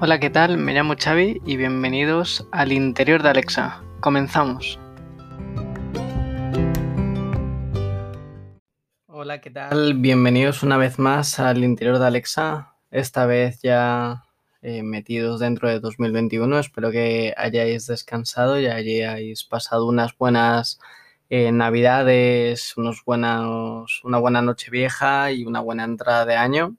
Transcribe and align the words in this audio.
Hola, 0.00 0.20
¿qué 0.20 0.30
tal? 0.30 0.58
Me 0.58 0.74
llamo 0.74 0.94
Xavi 0.96 1.42
y 1.44 1.56
bienvenidos 1.56 2.46
al 2.52 2.70
interior 2.70 3.20
de 3.20 3.30
Alexa. 3.30 3.82
Comenzamos. 3.98 4.78
Hola, 9.08 9.40
¿qué 9.40 9.50
tal? 9.50 9.94
Bienvenidos 9.94 10.62
una 10.62 10.76
vez 10.76 11.00
más 11.00 11.40
al 11.40 11.64
interior 11.64 11.98
de 11.98 12.06
Alexa. 12.06 12.76
Esta 12.92 13.26
vez 13.26 13.60
ya 13.60 14.22
eh, 14.62 14.84
metidos 14.84 15.40
dentro 15.40 15.68
de 15.68 15.80
2021. 15.80 16.60
Espero 16.60 16.92
que 16.92 17.34
hayáis 17.36 17.88
descansado 17.88 18.60
y 18.60 18.66
hayáis 18.66 19.42
pasado 19.42 19.88
unas 19.88 20.16
buenas 20.16 20.78
eh, 21.28 21.50
navidades, 21.50 22.76
unos 22.76 23.02
buenos, 23.04 24.00
una 24.04 24.18
buena 24.18 24.42
noche 24.42 24.70
vieja 24.70 25.32
y 25.32 25.44
una 25.44 25.58
buena 25.58 25.82
entrada 25.82 26.24
de 26.24 26.36
año. 26.36 26.76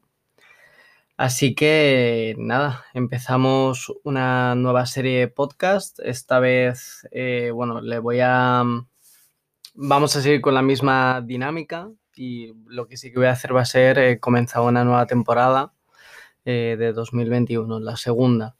Así 1.19 1.54
que 1.54 2.33
nada, 2.37 2.86
empezamos 2.93 3.91
una 4.05 4.55
nueva 4.55 4.86
serie 4.86 5.19
de 5.19 5.27
podcast. 5.27 6.00
Esta 6.00 6.39
vez, 6.39 7.05
eh, 7.11 7.51
bueno, 7.54 7.82
le 7.82 8.00
voy 8.00 8.21
a... 8.21 8.64
Vamos 9.74 10.15
a 10.15 10.21
seguir 10.21 10.39
con 10.39 10.54
la 10.54 10.61
misma 10.61 11.21
dinámica 11.21 11.91
y 12.15 12.54
lo 12.68 12.87
que 12.87 12.96
sí 12.96 13.11
que 13.11 13.19
voy 13.19 13.27
a 13.27 13.33
hacer 13.33 13.54
va 13.54 13.63
a 13.63 13.65
ser 13.65 14.00
eh, 14.00 14.21
comenzar 14.21 14.61
una 14.61 14.86
nueva 14.86 15.07
temporada 15.07 15.74
eh, 16.46 16.77
de 16.79 16.93
2021, 16.93 17.82
la 17.82 17.97
segunda. 17.97 18.55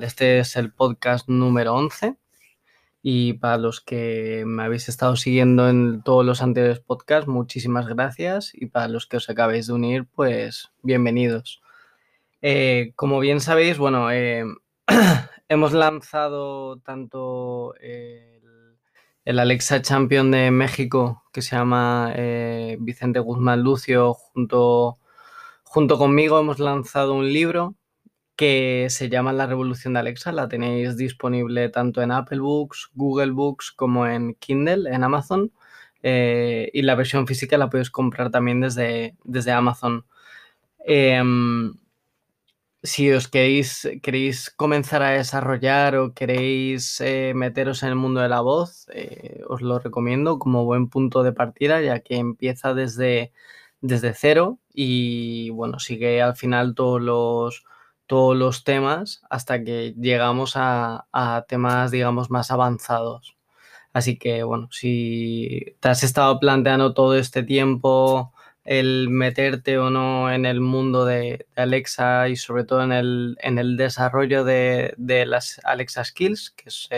Este 0.00 0.38
es 0.38 0.54
el 0.54 0.72
podcast 0.72 1.28
número 1.28 1.74
11 1.74 2.16
y 3.02 3.32
para 3.32 3.58
los 3.58 3.80
que 3.80 4.44
me 4.46 4.62
habéis 4.62 4.88
estado 4.88 5.16
siguiendo 5.16 5.68
en 5.68 6.04
todos 6.04 6.24
los 6.24 6.42
anteriores 6.42 6.78
podcasts, 6.78 7.26
muchísimas 7.26 7.88
gracias 7.88 8.52
y 8.54 8.66
para 8.66 8.86
los 8.86 9.08
que 9.08 9.16
os 9.16 9.28
acabéis 9.28 9.66
de 9.66 9.72
unir, 9.72 10.06
pues 10.14 10.70
bienvenidos. 10.84 11.63
Eh, 12.46 12.92
como 12.94 13.20
bien 13.20 13.40
sabéis, 13.40 13.78
bueno, 13.78 14.10
eh, 14.10 14.44
hemos 15.48 15.72
lanzado 15.72 16.78
tanto 16.80 17.74
el, 17.80 19.38
Alexa 19.38 19.80
Champion 19.80 20.30
de 20.30 20.50
México, 20.50 21.24
que 21.32 21.40
se 21.40 21.56
llama 21.56 22.12
eh, 22.14 22.76
Vicente 22.80 23.18
Guzmán 23.20 23.62
Lucio, 23.62 24.12
junto, 24.12 24.98
junto 25.62 25.96
conmigo 25.96 26.38
hemos 26.38 26.58
lanzado 26.58 27.14
un 27.14 27.32
libro 27.32 27.76
que 28.36 28.88
se 28.90 29.08
llama 29.08 29.32
La 29.32 29.46
Revolución 29.46 29.94
de 29.94 30.00
Alexa. 30.00 30.30
La 30.30 30.46
tenéis 30.46 30.98
disponible 30.98 31.70
tanto 31.70 32.02
en 32.02 32.12
Apple 32.12 32.40
Books, 32.40 32.90
Google 32.94 33.30
Books 33.32 33.72
como 33.72 34.06
en 34.06 34.34
Kindle, 34.34 34.94
en 34.94 35.02
Amazon. 35.02 35.50
y 36.02 36.82
la 36.82 36.94
versión 36.94 37.26
física 37.26 37.56
la 37.56 37.70
podéis 37.70 37.90
comprar 37.90 38.30
también 38.30 38.60
desde, 38.60 39.16
desde 39.24 39.52
Amazon. 39.52 40.04
Em, 40.86 41.74
si 42.84 43.10
os 43.12 43.28
queréis, 43.28 43.88
queréis 44.02 44.50
comenzar 44.50 45.02
a 45.02 45.10
desarrollar 45.10 45.96
o 45.96 46.12
queréis 46.14 47.00
eh, 47.00 47.32
meteros 47.34 47.82
en 47.82 47.88
el 47.90 47.96
mundo 47.96 48.20
de 48.20 48.28
la 48.28 48.42
voz, 48.42 48.86
eh, 48.92 49.42
os 49.48 49.62
lo 49.62 49.78
recomiendo 49.78 50.38
como 50.38 50.66
buen 50.66 50.88
punto 50.90 51.22
de 51.22 51.32
partida, 51.32 51.80
ya 51.80 52.00
que 52.00 52.16
empieza 52.16 52.74
desde, 52.74 53.32
desde 53.80 54.12
cero 54.14 54.58
y 54.74 55.48
bueno, 55.50 55.78
sigue 55.78 56.20
al 56.20 56.36
final 56.36 56.74
todos 56.74 57.00
los, 57.00 57.64
todos 58.06 58.36
los 58.36 58.64
temas 58.64 59.22
hasta 59.30 59.64
que 59.64 59.94
llegamos 59.98 60.52
a, 60.56 61.06
a 61.12 61.46
temas, 61.48 61.90
digamos, 61.90 62.30
más 62.30 62.50
avanzados. 62.50 63.36
Así 63.94 64.18
que 64.18 64.42
bueno, 64.42 64.68
si 64.72 65.76
te 65.80 65.88
has 65.88 66.02
estado 66.04 66.38
planteando 66.40 66.92
todo 66.94 67.16
este 67.16 67.42
tiempo 67.44 68.33
el 68.64 69.08
meterte 69.10 69.78
o 69.78 69.90
no 69.90 70.32
en 70.32 70.46
el 70.46 70.60
mundo 70.60 71.04
de, 71.04 71.46
Alexa 71.56 72.28
y 72.28 72.36
sobre 72.36 72.64
todo 72.64 72.82
en 72.82 72.92
el, 72.92 73.36
en 73.40 73.58
el 73.58 73.76
desarrollo 73.76 74.44
de, 74.44 74.94
las 75.26 75.60
Alexa 75.64 76.04
Skills, 76.04 76.50
que 76.50 76.68
es 76.68 76.88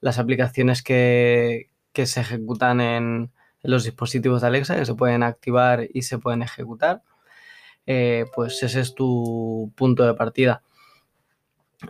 las 0.00 0.18
aplicaciones 0.18 0.82
que, 0.82 1.70
se 1.94 2.20
ejecutan 2.20 2.80
en, 2.80 3.32
los 3.62 3.84
dispositivos 3.84 4.42
de 4.42 4.48
Alexa, 4.48 4.76
que 4.76 4.86
se 4.86 4.94
pueden 4.94 5.22
activar 5.24 5.88
y 5.92 6.02
se 6.02 6.18
pueden 6.18 6.42
ejecutar, 6.42 7.02
eh, 7.86 8.26
pues 8.34 8.62
ese 8.62 8.80
es 8.80 8.94
tu 8.94 9.72
punto 9.74 10.04
de 10.04 10.14
partida. 10.14 10.62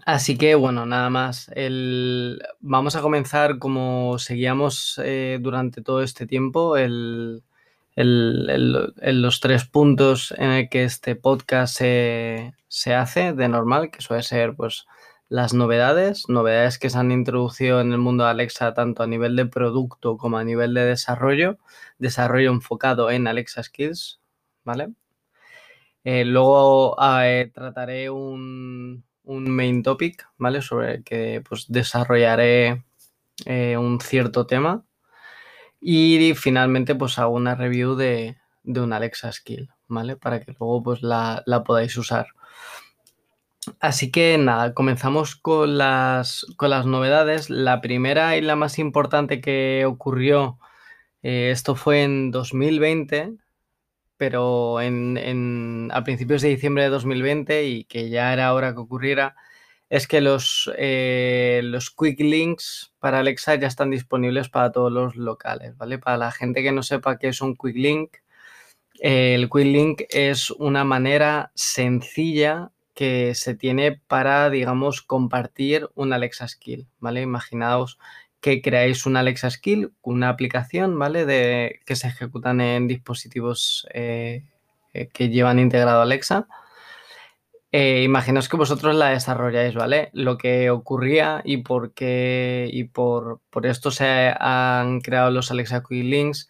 Así 0.05 0.37
que 0.39 0.55
bueno, 0.55 0.87
nada 0.87 1.11
más. 1.11 1.51
vamos 2.61 2.97
a 2.97 3.03
comenzar 3.03 3.59
como 3.59 4.19
seguíamos 4.19 5.01
eh, 5.05 5.39
durante 5.41 5.83
todo 5.83 6.03
este 6.03 6.27
tiempo, 6.27 6.77
el, 6.77 7.43
el, 7.97 8.95
los 9.23 9.41
tres 9.41 9.65
puntos 9.65 10.33
en 10.37 10.51
el 10.51 10.69
que 10.69 10.85
este 10.85 11.17
podcast 11.17 11.77
se, 11.77 12.55
hace 12.95 13.33
de 13.33 13.49
normal, 13.49 13.91
que 13.91 14.03
suele 14.03 14.23
ser 14.23 14.55
pues 14.55 14.87
las 15.29 15.55
novedades, 15.55 16.29
novedades 16.29 16.79
que 16.79 16.91
se 16.91 16.99
han 16.99 17.11
introducido 17.11 17.81
en 17.81 17.93
el 17.93 17.99
mundo 17.99 18.25
de 18.25 18.31
Alexa 18.31 18.75
tanto 18.75 19.03
a 19.03 19.07
nivel 19.07 19.35
de 19.35 19.47
producto 19.47 20.19
como 20.19 20.39
a 20.39 20.45
nivel 20.45 20.75
de 20.75 20.85
desarrollo, 20.85 21.59
desarrollo 21.99 22.51
enfocado 22.53 23.11
en 23.11 23.27
Alexa 23.27 23.63
Skills, 23.63 24.21
¿vale? 24.63 24.93
Eh, 26.05 26.25
luego 26.25 26.97
eh, 27.01 27.51
trataré 27.53 28.11
un, 28.11 29.05
main 29.25 29.83
topic, 29.83 30.29
¿vale? 30.37 30.63
Sobre 30.63 30.97
el 30.97 31.05
que 31.05 31.43
pues 31.49 31.67
desarrollaré 31.69 32.85
eh, 33.47 33.77
un 33.77 34.01
cierto 34.01 34.47
tema 34.47 34.85
y 35.89 36.35
finalmente, 36.35 36.97
pues 36.97 37.17
hago 37.17 37.37
una 37.37 37.55
review 37.55 37.95
de, 37.95 38.39
de 38.65 38.95
Alexa 38.95 39.31
Skill, 39.31 39.71
¿vale? 39.87 40.17
Para 40.17 40.41
que 40.41 40.51
luego 40.59 40.83
pues 40.83 41.01
la, 41.01 41.45
podáis 41.65 41.97
usar. 41.97 42.27
Así 43.79 44.11
que 44.11 44.37
nada, 44.37 44.75
comenzamos 44.75 45.37
con 45.37 45.79
las, 45.79 46.45
con 46.57 46.71
las 46.71 46.87
novedades. 46.87 47.51
La 47.51 47.81
primera 47.81 48.37
y 48.37 48.41
la 48.41 48.57
más 48.57 48.81
importante 48.81 49.41
que 49.41 49.85
ocurrió, 49.87 50.59
eh, 51.23 51.51
esto 51.53 51.77
fue 51.77 52.03
en 52.03 52.33
2020, 52.33 53.35
pero 54.17 54.81
en, 54.81 55.17
en, 55.17 55.91
a 55.93 56.03
principios 56.03 56.43
de 56.43 56.49
diciembre 56.49 56.83
de 56.83 56.91
2020 56.91 57.65
y 57.65 57.85
que 57.85 58.11
ya 58.11 58.33
era 58.33 58.53
hora 58.55 58.73
que 58.75 58.81
ocurriera, 58.81 59.37
es 59.89 60.09
que 60.09 60.21
los, 60.21 60.71
eh, 60.77 61.61
los 61.65 61.91
quick 61.91 62.21
links 62.21 62.93
para 62.99 63.21
Alexa 63.21 63.55
ya 63.55 63.69
están 63.69 63.91
disponibles 63.91 64.49
para 64.49 64.73
todos 64.73 64.93
los 64.93 65.17
locales, 65.17 65.77
¿vale? 65.77 65.99
Para 65.99 66.17
la 66.17 66.33
gente 66.33 66.63
que 66.63 66.73
no 66.73 66.83
sepa 66.83 67.19
qué 67.19 67.29
es 67.29 67.41
un 67.41 67.57
quick 67.57 67.77
link, 67.77 68.17
el 68.99 69.49
quick 69.51 69.67
link 69.67 70.03
es 70.09 70.51
una 70.51 70.85
manera 70.85 71.53
sencilla 71.55 72.73
que 72.95 73.35
se 73.35 73.55
tiene 73.55 73.93
para, 73.93 74.49
digamos, 74.51 75.03
compartir 75.03 75.89
un 75.95 76.13
Alexa 76.13 76.49
Skill, 76.49 76.89
¿vale? 76.99 77.21
Imaginaos 77.23 77.99
que 78.41 78.63
creáis 78.63 79.07
un 79.07 79.17
Alexa 79.17 79.51
Skill, 79.51 79.93
una 80.03 80.31
aplicación, 80.31 80.99
¿vale? 80.99 81.27
De, 81.27 81.81
que 81.85 81.95
se 81.95 82.09
ejecutan 82.09 82.61
en 82.61 82.89
dispositivos 82.89 83.87
eh, 83.93 84.45
eh, 84.95 85.09
que 85.13 85.29
llevan 85.29 85.59
integrado 85.59 86.01
Alexa 86.01 86.49
eh, 87.79 88.03
imaginaos 88.05 88.49
que 88.49 88.57
vosotros 88.57 88.95
la 88.95 89.11
desarrolláis, 89.11 89.75
¿vale? 89.75 90.09
Lo 90.15 90.39
que 90.39 90.71
ocurría 90.71 91.43
y 91.45 91.59
por 91.59 91.93
qué 91.93 92.71
y 92.73 92.85
por, 92.85 93.43
esto 93.65 93.91
se 93.91 94.33
han 94.41 95.03
creado 95.03 95.31
los 95.31 95.51
Alexa 95.51 95.83
Quick 95.83 96.05
Links 96.05 96.49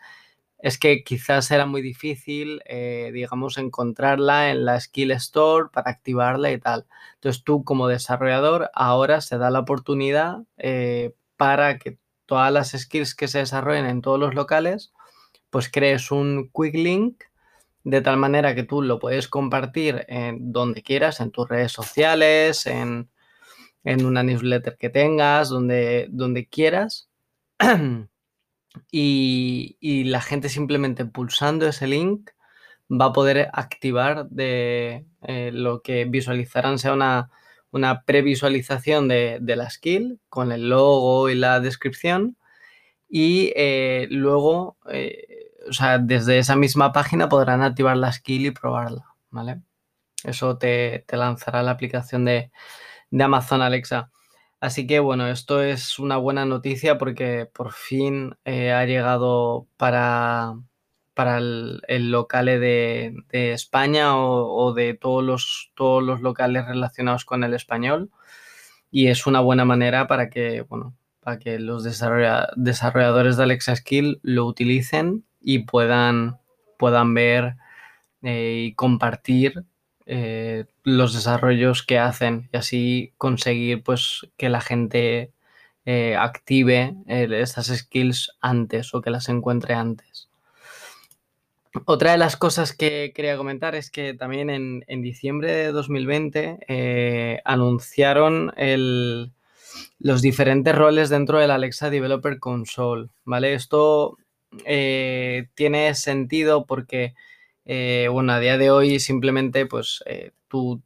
es 0.59 0.79
que 0.79 1.03
quizás 1.03 1.51
era 1.51 1.67
muy 1.67 1.83
difícil, 1.83 2.63
eh, 2.67 3.11
digamos, 3.13 3.59
encontrarla 3.59 4.51
en 4.53 4.65
la 4.65 4.79
Skill 4.81 5.11
Store 5.13 5.69
para 5.73 5.91
activarla 5.91 6.53
y 6.53 6.61
tal. 6.61 6.87
Entonces 7.15 7.43
tú 7.43 7.65
como 7.65 7.89
desarrollador 7.89 8.71
ahora 8.73 9.21
se 9.21 9.37
da 9.37 9.51
la 9.51 9.59
oportunidad 9.61 10.45
eh, 10.59 11.13
para 11.37 11.79
que 11.81 11.99
todas 12.27 12.53
las 12.53 12.71
skills 12.71 13.17
que 13.17 13.27
se 13.27 13.39
desarrollen 13.41 13.87
en 13.87 14.01
todos 14.01 14.21
los 14.21 14.37
locales, 14.37 14.93
pues 15.51 15.69
crees 15.73 16.13
un 16.13 16.53
Quick 16.55 16.75
Link 16.77 17.25
de 17.87 18.01
tal 18.01 18.17
manera 18.17 18.57
que 18.57 18.65
tú 18.65 18.83
lo 18.83 18.99
puedes 18.99 19.29
compartir 19.29 20.05
en 20.09 20.53
donde 20.53 20.83
quieras, 20.83 21.21
en 21.21 21.31
tus 21.31 21.49
redes 21.49 21.71
sociales, 21.71 22.67
en, 22.67 23.09
una 23.85 24.25
newsletter 24.25 24.77
que 24.77 24.91
tengas, 24.91 25.51
donde, 25.51 26.09
donde 26.11 26.49
quieras. 26.49 27.09
y, 28.91 30.05
la 30.05 30.21
gente 30.21 30.49
simplemente 30.49 31.05
pulsando 31.05 31.69
ese 31.69 31.87
link 31.87 32.31
va 32.91 33.07
a 33.07 33.13
poder 33.13 33.51
activar 33.53 34.29
de 34.31 35.07
eh, 35.23 35.51
lo 35.53 35.81
que 35.81 36.07
visualizarán 36.07 36.81
sea 36.81 36.93
una, 36.93 37.31
una 37.71 38.03
previsualización 38.03 39.07
de, 39.07 39.39
de, 39.41 39.55
la 39.55 39.71
skill 39.71 40.19
con 40.29 40.51
el 40.51 40.71
logo 40.71 41.29
y 41.29 41.37
la 41.37 41.61
descripción 41.61 42.37
y 43.09 43.53
eh, 43.55 44.09
luego 44.11 44.77
eh, 44.91 45.36
o 45.69 45.73
sea, 45.73 45.99
desde 45.99 46.39
esa 46.39 46.57
misma 46.57 46.93
página 46.93 47.29
podrán 47.29 47.63
activar 47.63 47.97
la 47.97 48.13
skill 48.13 48.47
y 48.47 48.51
probarla, 48.51 49.07
¿vale? 49.31 49.63
Eso 50.25 50.59
te, 50.59 51.05
lanzará 51.11 51.63
la 51.63 51.73
aplicación 51.73 52.25
de, 52.25 52.51
Amazon 53.21 53.63
Alexa. 53.63 54.11
Así 54.61 54.87
que 54.87 55.01
bueno, 55.01 55.29
esto 55.29 55.63
es 55.63 55.99
una 55.99 56.17
buena 56.17 56.45
noticia 56.45 56.99
porque 56.99 57.47
por 57.47 57.73
fin 57.73 58.37
eh, 58.45 58.73
ha 58.73 58.85
llegado 58.87 59.69
para, 59.77 60.55
para 61.15 61.39
el, 61.39 62.11
local 62.11 62.47
de, 62.47 63.15
España 63.33 64.17
o, 64.19 64.73
de 64.75 64.95
todos 64.95 65.25
los, 65.25 65.73
todos 65.75 66.03
los 66.03 66.21
locales 66.23 66.67
relacionados 66.67 67.25
con 67.25 67.45
el 67.45 67.55
español. 67.55 68.11
Y 68.91 69.09
es 69.09 69.27
una 69.27 69.41
buena 69.41 69.65
manera 69.65 70.07
para 70.07 70.31
que, 70.31 70.63
bueno, 70.63 70.97
para 71.21 71.39
que 71.39 71.59
los 71.59 71.85
desarrolladores 71.85 73.37
de 73.37 73.43
Alexa 73.43 73.77
Skill 73.77 74.21
lo 74.23 74.47
utilicen 74.47 75.25
y 75.41 75.61
puedan, 75.61 76.39
puedan 76.79 77.15
ver 77.15 77.57
eh, 78.23 78.65
y 78.67 78.75
compartir 78.75 79.65
eh, 80.07 80.65
los 80.85 81.15
desarrollos 81.15 81.83
que 81.83 81.99
hacen 81.99 82.49
y 82.53 82.57
así 82.57 83.13
conseguir 83.19 83.83
pues 83.83 84.27
que 84.37 84.49
la 84.49 84.61
gente 84.61 85.33
eh, 85.85 86.17
active 86.17 86.95
estas 87.07 87.67
skills 87.67 88.33
antes 88.41 88.95
o 88.95 89.01
que 89.01 89.11
las 89.11 89.29
encuentre 89.29 89.75
antes. 89.75 90.29
Otra 91.85 92.13
de 92.13 92.19
las 92.19 92.37
cosas 92.37 92.73
que 92.73 93.13
quería 93.15 93.37
comentar 93.37 93.75
es 93.75 93.91
que 93.91 94.15
también 94.15 94.49
en, 94.49 95.03
diciembre 95.03 95.53
de 95.53 95.73
2020 95.73 97.43
anunciaron 97.45 98.53
el, 98.57 99.31
los 99.99 100.23
diferentes 100.23 100.75
roles 100.75 101.11
dentro 101.11 101.39
del 101.39 101.51
Alexa 101.51 101.91
Developer 101.91 102.39
Console, 102.39 103.09
¿vale? 103.25 103.55
Esto 103.55 104.19
eh, 104.65 105.49
tiene 105.55 105.95
sentido 105.95 106.67
porque, 106.67 107.15
eh, 107.65 108.09
bueno, 108.11 108.33
a 108.33 108.41
día 108.41 108.59
de 108.59 108.71
hoy 108.71 109.01
simplemente, 109.01 109.67
pues, 109.67 110.03
eh, 110.07 110.33
tú, 110.49 110.83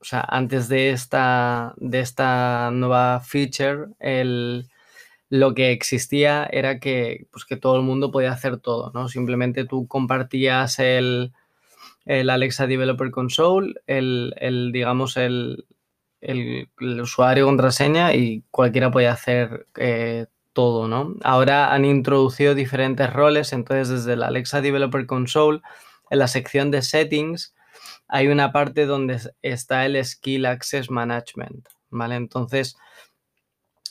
o 0.00 0.04
sea, 0.04 0.20
antes 0.28 0.68
de 0.68 0.90
esta, 0.90 1.74
de 1.76 2.00
esta 2.00 2.70
nueva 2.72 3.20
feature, 3.20 3.86
el, 4.00 4.68
lo 5.30 5.54
que 5.54 5.72
existía 5.72 6.46
era 6.52 6.78
que, 6.80 7.26
pues, 7.32 7.44
que 7.44 7.56
todo 7.56 7.76
el 7.76 7.82
mundo 7.82 8.10
podía 8.12 8.32
hacer 8.32 8.58
todo, 8.58 8.92
¿no? 8.94 9.08
Simplemente 9.08 9.64
tú 9.64 9.88
compartías 9.88 10.78
el, 10.78 11.32
el 12.06 12.30
Alexa 12.30 12.66
Developer 12.66 13.10
Console, 13.10 13.74
el, 13.86 14.34
el 14.38 14.72
digamos, 14.72 15.16
el, 15.16 15.66
el, 16.24 16.68
usuario 17.00 17.46
contraseña 17.46 18.14
y 18.14 18.44
cualquiera 18.50 18.90
puede 18.90 19.08
hacer 19.08 19.66
eh, 19.76 20.26
todo, 20.54 20.88
¿no? 20.88 21.14
Ahora 21.22 21.74
han 21.74 21.84
introducido 21.84 22.54
diferentes 22.54 23.12
roles, 23.12 23.52
entonces 23.52 23.90
desde 23.90 24.16
la 24.16 24.28
Alexa 24.28 24.62
Developer 24.62 25.04
Console, 25.06 25.60
en 26.08 26.18
la 26.18 26.28
sección 26.28 26.70
de 26.70 26.80
settings, 26.80 27.54
hay 28.08 28.28
una 28.28 28.52
parte 28.52 28.86
donde 28.86 29.20
está 29.42 29.84
el 29.84 30.02
Skill 30.02 30.46
Access 30.46 30.90
Management, 30.90 31.68
¿vale? 31.90 32.16
Entonces, 32.16 32.76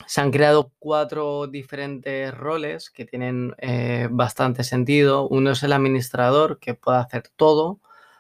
se 0.07 0.21
han 0.21 0.31
creado 0.31 0.71
cuatro 0.79 1.47
diferentes 1.47 2.33
roles 2.33 2.89
que 2.89 3.05
tienen 3.05 3.55
eh, 3.59 4.07
bastante 4.11 4.63
sentido. 4.63 5.27
Uno 5.27 5.51
es 5.51 5.63
el 5.63 5.73
administrador, 5.73 6.59
que 6.59 6.73
puede 6.73 6.97
hacer 6.97 7.29
todo. 7.35 7.79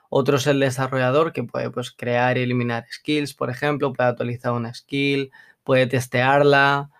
Otro 0.09 0.37
es 0.37 0.47
el 0.47 0.59
desarrollador 0.59 1.33
que 1.33 1.43
puede 1.43 1.71
pues, 1.71 1.91
crear 1.91 2.37
y 2.37 2.43
eliminar 2.43 2.85
skills, 2.91 3.33
por 3.33 3.49
ejemplo, 3.49 3.93
puede 3.93 4.09
actualizar 4.09 4.53
una 4.53 4.73
skill, 4.73 5.31
puede 5.63 5.87
testearla, 5.87 6.91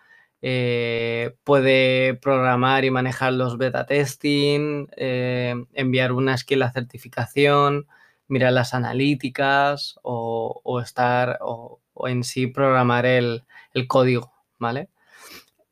eh, 0.44 1.36
puede 1.44 2.16
programar 2.16 2.86
y 2.86 2.92
manejar 2.92 3.34
los 3.34 3.58
beta 3.58 3.86
testing, 3.86 4.88
eh, 4.98 5.56
enviar 5.74 6.12
una 6.12 6.38
skill 6.38 6.64
a 6.64 6.72
certificación, 6.72 7.88
mirar 8.28 8.54
las 8.54 8.74
analíticas 8.74 9.96
o, 10.04 10.82
estar 10.84 11.40
o, 11.42 11.80
en 12.06 12.24
sí 12.24 12.48
programar 12.48 13.06
el, 13.06 13.44
el 13.74 13.88
código, 13.88 14.34
¿vale? 14.60 14.90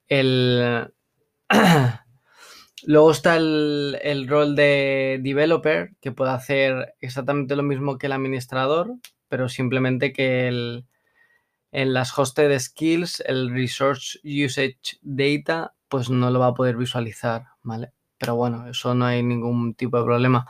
El 0.07 0.89
Luego 2.83 3.11
está 3.11 3.35
el, 3.37 4.25
rol 4.27 4.55
de 4.55 5.19
developer, 5.21 5.91
que 6.01 6.11
puede 6.11 6.31
hacer 6.31 6.95
exactamente 6.99 7.55
lo 7.55 7.63
mismo 7.63 7.97
que 7.97 8.07
el 8.07 8.13
administrador, 8.13 8.95
pero 9.27 9.49
simplemente 9.49 10.13
que 10.13 10.47
el, 10.47 10.85
en 11.71 11.93
las 11.93 12.17
hosted 12.17 12.57
skills, 12.59 13.21
el 13.25 13.51
resource 13.51 14.19
usage 14.23 14.99
data, 15.01 15.73
pues 15.87 16.09
no 16.09 16.29
lo 16.29 16.39
va 16.39 16.47
a 16.47 16.53
poder 16.53 16.77
visualizar, 16.77 17.47
¿vale? 17.63 17.91
Pero 18.17 18.35
bueno, 18.35 18.67
eso 18.67 18.93
no 18.93 19.05
hay 19.05 19.23
ningún 19.23 19.73
tipo 19.73 19.97
de 19.97 20.03
problema. 20.03 20.47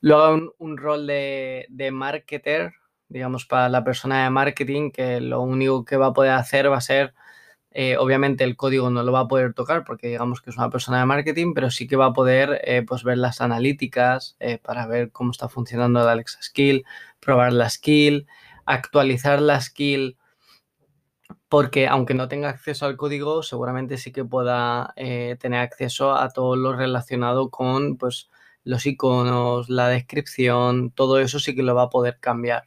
Luego 0.00 0.54
un, 0.58 0.76
rol 0.76 1.06
de, 1.06 1.66
de 1.68 1.90
marketer, 1.90 2.74
digamos, 3.08 3.46
para 3.46 3.68
la 3.68 3.82
persona 3.84 4.24
de 4.24 4.30
marketing, 4.30 4.90
que 4.90 5.20
lo 5.20 5.40
único 5.40 5.84
que 5.84 5.96
va 5.96 6.06
a 6.06 6.12
poder 6.12 6.32
hacer 6.32 6.70
va 6.70 6.78
a 6.78 6.80
ser 6.80 7.14
eh, 7.70 7.96
obviamente 7.98 8.44
el 8.44 8.56
código 8.56 8.90
no 8.90 9.02
lo 9.02 9.12
va 9.12 9.20
a 9.20 9.28
poder 9.28 9.52
tocar 9.52 9.84
porque 9.84 10.08
digamos 10.08 10.40
que 10.40 10.50
es 10.50 10.56
una 10.56 10.70
persona 10.70 11.00
de 11.00 11.06
marketing, 11.06 11.52
pero 11.54 11.70
sí 11.70 11.86
que 11.86 11.96
va 11.96 12.06
a 12.06 12.12
poder 12.12 12.60
eh, 12.64 12.82
pues 12.86 13.04
ver 13.04 13.18
las 13.18 13.40
analíticas 13.40 14.36
eh, 14.40 14.58
para 14.58 14.86
ver 14.86 15.12
cómo 15.12 15.30
está 15.30 15.48
funcionando 15.48 16.02
la 16.04 16.12
Alexa 16.12 16.40
Skill, 16.42 16.84
probar 17.20 17.52
la 17.52 17.68
skill, 17.68 18.26
actualizar 18.64 19.40
la 19.40 19.60
skill 19.60 20.16
porque 21.48 21.86
aunque 21.86 22.14
no 22.14 22.28
tenga 22.28 22.50
acceso 22.50 22.86
al 22.86 22.96
código, 22.96 23.42
seguramente 23.42 23.96
sí 23.98 24.12
que 24.12 24.24
pueda 24.24 24.94
tener 24.96 25.60
acceso 25.60 26.14
a 26.14 26.30
todo 26.30 26.56
lo 26.56 26.74
relacionado 26.74 27.50
con 27.50 27.96
pues, 27.96 28.30
los 28.64 28.86
iconos, 28.86 29.68
la 29.70 29.88
descripción, 29.88 30.90
todo 30.90 31.20
eso 31.20 31.38
sí 31.40 31.54
que 31.54 31.62
lo 31.62 31.74
va 31.74 31.84
a 31.84 31.90
poder 31.90 32.18
cambiar. 32.20 32.64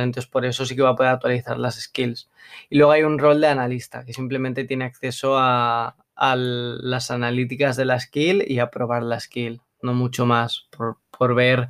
Entonces 0.00 0.30
por 0.30 0.44
eso 0.44 0.64
sí 0.64 0.74
que 0.74 0.82
va 0.82 0.90
a 0.90 0.96
poder 0.96 1.12
actualizar 1.12 1.58
las 1.58 1.80
skills. 1.80 2.30
Y 2.70 2.78
luego 2.78 2.92
hay 2.92 3.02
un 3.02 3.18
rol 3.18 3.40
de 3.40 3.48
analista 3.48 4.04
que 4.04 4.14
simplemente 4.14 4.64
tiene 4.64 4.84
acceso 4.84 5.36
a, 5.38 5.96
las 6.14 7.10
analíticas 7.10 7.76
de 7.76 7.84
la 7.84 7.98
skill 7.98 8.44
y 8.46 8.60
a 8.60 8.70
probar 8.70 9.02
la 9.02 9.18
skill, 9.18 9.60
no 9.82 9.92
mucho 9.92 10.24
más, 10.24 10.68
por, 10.70 11.34
ver, 11.34 11.68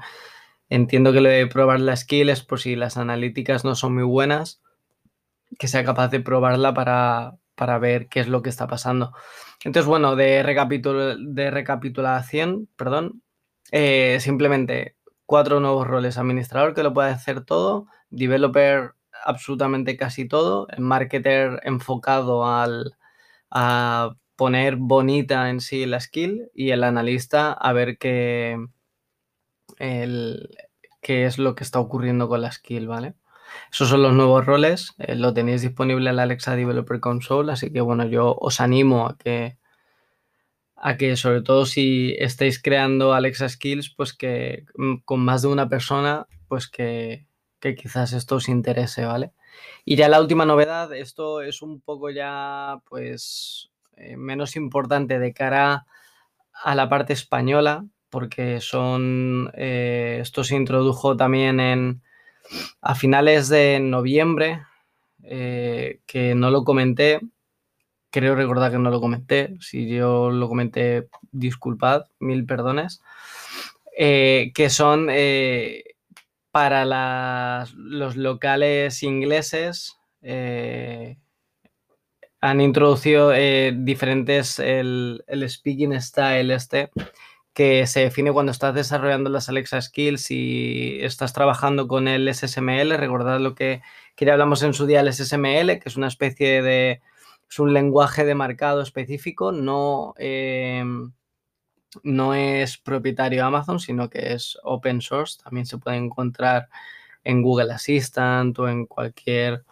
entiendo 0.68 1.12
que 1.12 1.22
lo 1.22 1.30
de 1.30 1.46
probar 1.46 1.80
la 1.80 1.96
skill 1.96 2.28
es 2.28 2.42
por 2.42 2.60
si 2.60 2.76
las 2.76 2.98
analíticas 2.98 3.64
no 3.64 3.74
son 3.74 3.94
muy 3.94 4.02
buenas, 4.02 4.60
que 5.58 5.68
sea 5.68 5.84
capaz 5.84 6.08
de 6.08 6.20
probarla 6.20 6.74
para, 6.74 7.38
ver 7.78 8.08
qué 8.08 8.20
es 8.20 8.28
lo 8.28 8.42
que 8.42 8.50
está 8.50 8.66
pasando. 8.66 9.12
Entonces, 9.64 9.86
bueno, 9.86 10.16
de, 10.16 10.42
de 11.18 11.50
recapitulación, 11.50 12.68
perdón, 12.76 13.22
eh, 13.70 14.18
simplemente 14.20 14.96
cuatro 15.26 15.60
nuevos 15.60 15.86
roles. 15.86 16.18
Administrador 16.18 16.74
que 16.74 16.82
lo 16.82 16.92
puede 16.92 17.10
hacer 17.10 17.44
todo, 17.44 17.86
developer 18.10 18.92
absolutamente 19.24 19.96
casi 19.96 20.26
todo, 20.28 20.66
marketer 20.78 21.60
enfocado 21.64 22.46
al, 22.46 22.96
a 23.50 24.16
poner 24.36 24.76
bonita 24.76 25.50
en 25.50 25.60
sí 25.60 25.86
la 25.86 26.00
skill 26.00 26.50
y 26.54 26.70
el 26.70 26.84
analista 26.84 27.52
a 27.52 27.72
ver 27.72 27.98
qué, 27.98 28.58
qué 29.78 31.26
es 31.26 31.38
lo 31.38 31.54
que 31.54 31.64
está 31.64 31.80
ocurriendo 31.80 32.28
con 32.28 32.42
la 32.42 32.52
skill, 32.52 32.88
¿vale? 32.88 33.14
Esos 33.72 33.88
son 33.88 34.02
los 34.02 34.12
nuevos 34.12 34.44
roles, 34.44 34.94
eh, 34.98 35.14
lo 35.14 35.32
tenéis 35.34 35.62
disponible 35.62 36.10
en 36.10 36.16
la 36.16 36.22
Alexa 36.24 36.56
Developer 36.56 37.00
Console, 37.00 37.52
así 37.52 37.72
que 37.72 37.80
bueno, 37.80 38.06
yo 38.06 38.36
os 38.38 38.60
animo 38.60 39.06
a 39.06 39.16
que 39.16 39.56
a 40.76 40.96
que 40.96 41.16
sobre 41.16 41.42
todo 41.42 41.64
si 41.64 42.14
estáis 42.18 42.60
creando 42.60 43.14
Alexa 43.14 43.48
Skills, 43.48 43.94
pues 43.96 44.12
que 44.12 44.64
mm, 44.76 44.96
con 45.04 45.20
más 45.20 45.42
de 45.42 45.48
una 45.48 45.68
persona, 45.68 46.26
pues 46.48 46.68
que, 46.68 47.26
que 47.60 47.76
quizás 47.76 48.12
esto 48.12 48.36
os 48.36 48.48
interese, 48.48 49.04
¿vale? 49.06 49.32
Y 49.84 49.96
ya 49.96 50.08
la 50.08 50.20
última 50.20 50.44
novedad, 50.44 50.92
esto 50.92 51.40
es 51.40 51.62
un 51.62 51.80
poco 51.80 52.10
ya, 52.10 52.80
pues, 52.88 53.70
eh, 53.96 54.16
menos 54.16 54.56
importante 54.56 55.18
de 55.18 55.32
cara 55.32 55.86
a 56.64 56.74
la 56.74 56.88
parte 56.88 57.12
española, 57.12 57.84
porque 58.10 58.60
son, 58.60 59.50
eh, 59.54 60.18
esto 60.20 60.44
se 60.44 60.56
introdujo 60.56 61.16
también 61.16 61.60
en, 61.60 62.02
a 62.80 62.94
finales 62.94 63.48
de 63.48 63.80
noviembre, 63.80 64.62
eh, 65.24 66.00
que 66.06 66.34
no 66.34 66.50
lo 66.50 66.64
comenté, 66.64 67.20
creo 68.10 68.34
recordar 68.34 68.72
que 68.72 68.78
no 68.78 68.90
lo 68.90 69.00
comenté, 69.00 69.54
si 69.60 69.88
yo 69.88 70.30
lo 70.30 70.48
comenté, 70.48 71.08
disculpad, 71.30 72.06
mil 72.18 72.44
perdones, 72.46 73.02
que 73.96 74.68
son 74.70 75.08
para 76.50 77.66
los 77.74 78.16
locales 78.16 79.02
ingleses 79.02 79.98
eh, 80.22 81.16
han 82.40 82.60
introducido 82.60 83.32
eh, 83.32 83.72
diferentes, 83.74 84.58
el, 84.58 85.24
speaking 85.48 86.00
style 86.00 86.52
este, 86.52 86.90
que 87.54 87.86
se 87.86 88.00
define 88.00 88.32
cuando 88.32 88.52
estás 88.52 88.74
desarrollando 88.74 89.30
las 89.30 89.48
Alexa 89.48 89.80
Skills 89.80 90.30
y 90.30 90.98
estás 91.02 91.32
trabajando 91.32 91.88
con 91.88 92.08
el 92.08 92.32
SSML. 92.32 92.96
Recordad 92.96 93.40
lo 93.40 93.54
que, 93.54 93.82
que 94.16 94.24
ya 94.24 94.32
hablamos 94.32 94.62
en 94.62 94.74
su 94.74 94.86
día, 94.86 95.00
el 95.00 95.12
SSML, 95.12 95.78
que 95.78 95.82
es 95.86 95.96
una 95.96 96.08
especie 96.08 96.62
de, 96.62 97.02
es 97.48 97.58
un 97.58 97.74
lenguaje 97.74 98.24
de 98.24 98.34
marcado 98.34 98.80
específico, 98.82 99.52
no... 99.52 100.14
Eh, 100.18 100.84
no 102.02 102.34
es 102.34 102.78
propietario 102.78 103.42
de 103.42 103.46
Amazon, 103.46 103.78
sino 103.78 104.08
que 104.08 104.32
es 104.32 104.58
open 104.62 105.00
source. 105.00 105.38
También 105.42 105.66
se 105.66 105.78
puede 105.78 105.96
encontrar 105.96 106.68
en 107.24 107.42
Google 107.42 107.72
Assistant 107.72 108.58
o 108.58 108.68
en 108.68 108.86
cualquier 108.86 109.64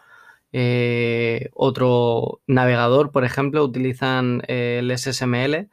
eh, 0.52 1.48
otro 1.54 2.40
navegador, 2.46 3.12
por 3.12 3.24
ejemplo, 3.24 3.64
utilizan 3.64 4.42
eh, 4.48 4.78
el 4.80 4.96
SSML. 4.96 5.70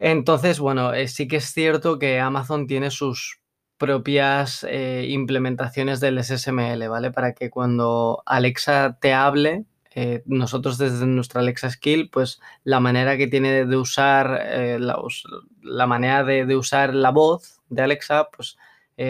Entonces, 0.00 0.58
bueno, 0.58 0.94
eh, 0.94 1.08
sí 1.08 1.28
que 1.28 1.36
es 1.36 1.52
cierto 1.52 1.98
que 1.98 2.18
Amazon 2.20 2.66
tiene 2.66 2.90
sus 2.90 3.38
propias 3.76 4.66
eh, 4.68 5.06
implementaciones 5.10 6.00
del 6.00 6.18
SSML, 6.24 6.88
¿vale? 6.88 7.10
Para 7.12 7.34
que 7.34 7.50
cuando 7.50 8.22
Alexa 8.24 8.96
te 8.98 9.12
hable, 9.12 9.66
eh, 9.94 10.22
nosotros 10.24 10.78
desde 10.78 11.04
nuestra 11.06 11.42
Alexa 11.42 11.68
Skill, 11.68 12.08
pues 12.08 12.40
la 12.64 12.80
manera 12.80 13.18
que 13.18 13.26
tiene 13.26 13.66
de 13.66 13.76
usar, 13.76 14.42
la, 14.80 15.86
manera 15.86 16.24
de, 16.24 16.56
usar 16.56 16.94
la 16.94 17.10
voz 17.10 17.60
de 17.68 17.82
Alexa, 17.82 18.28
pues 18.34 18.56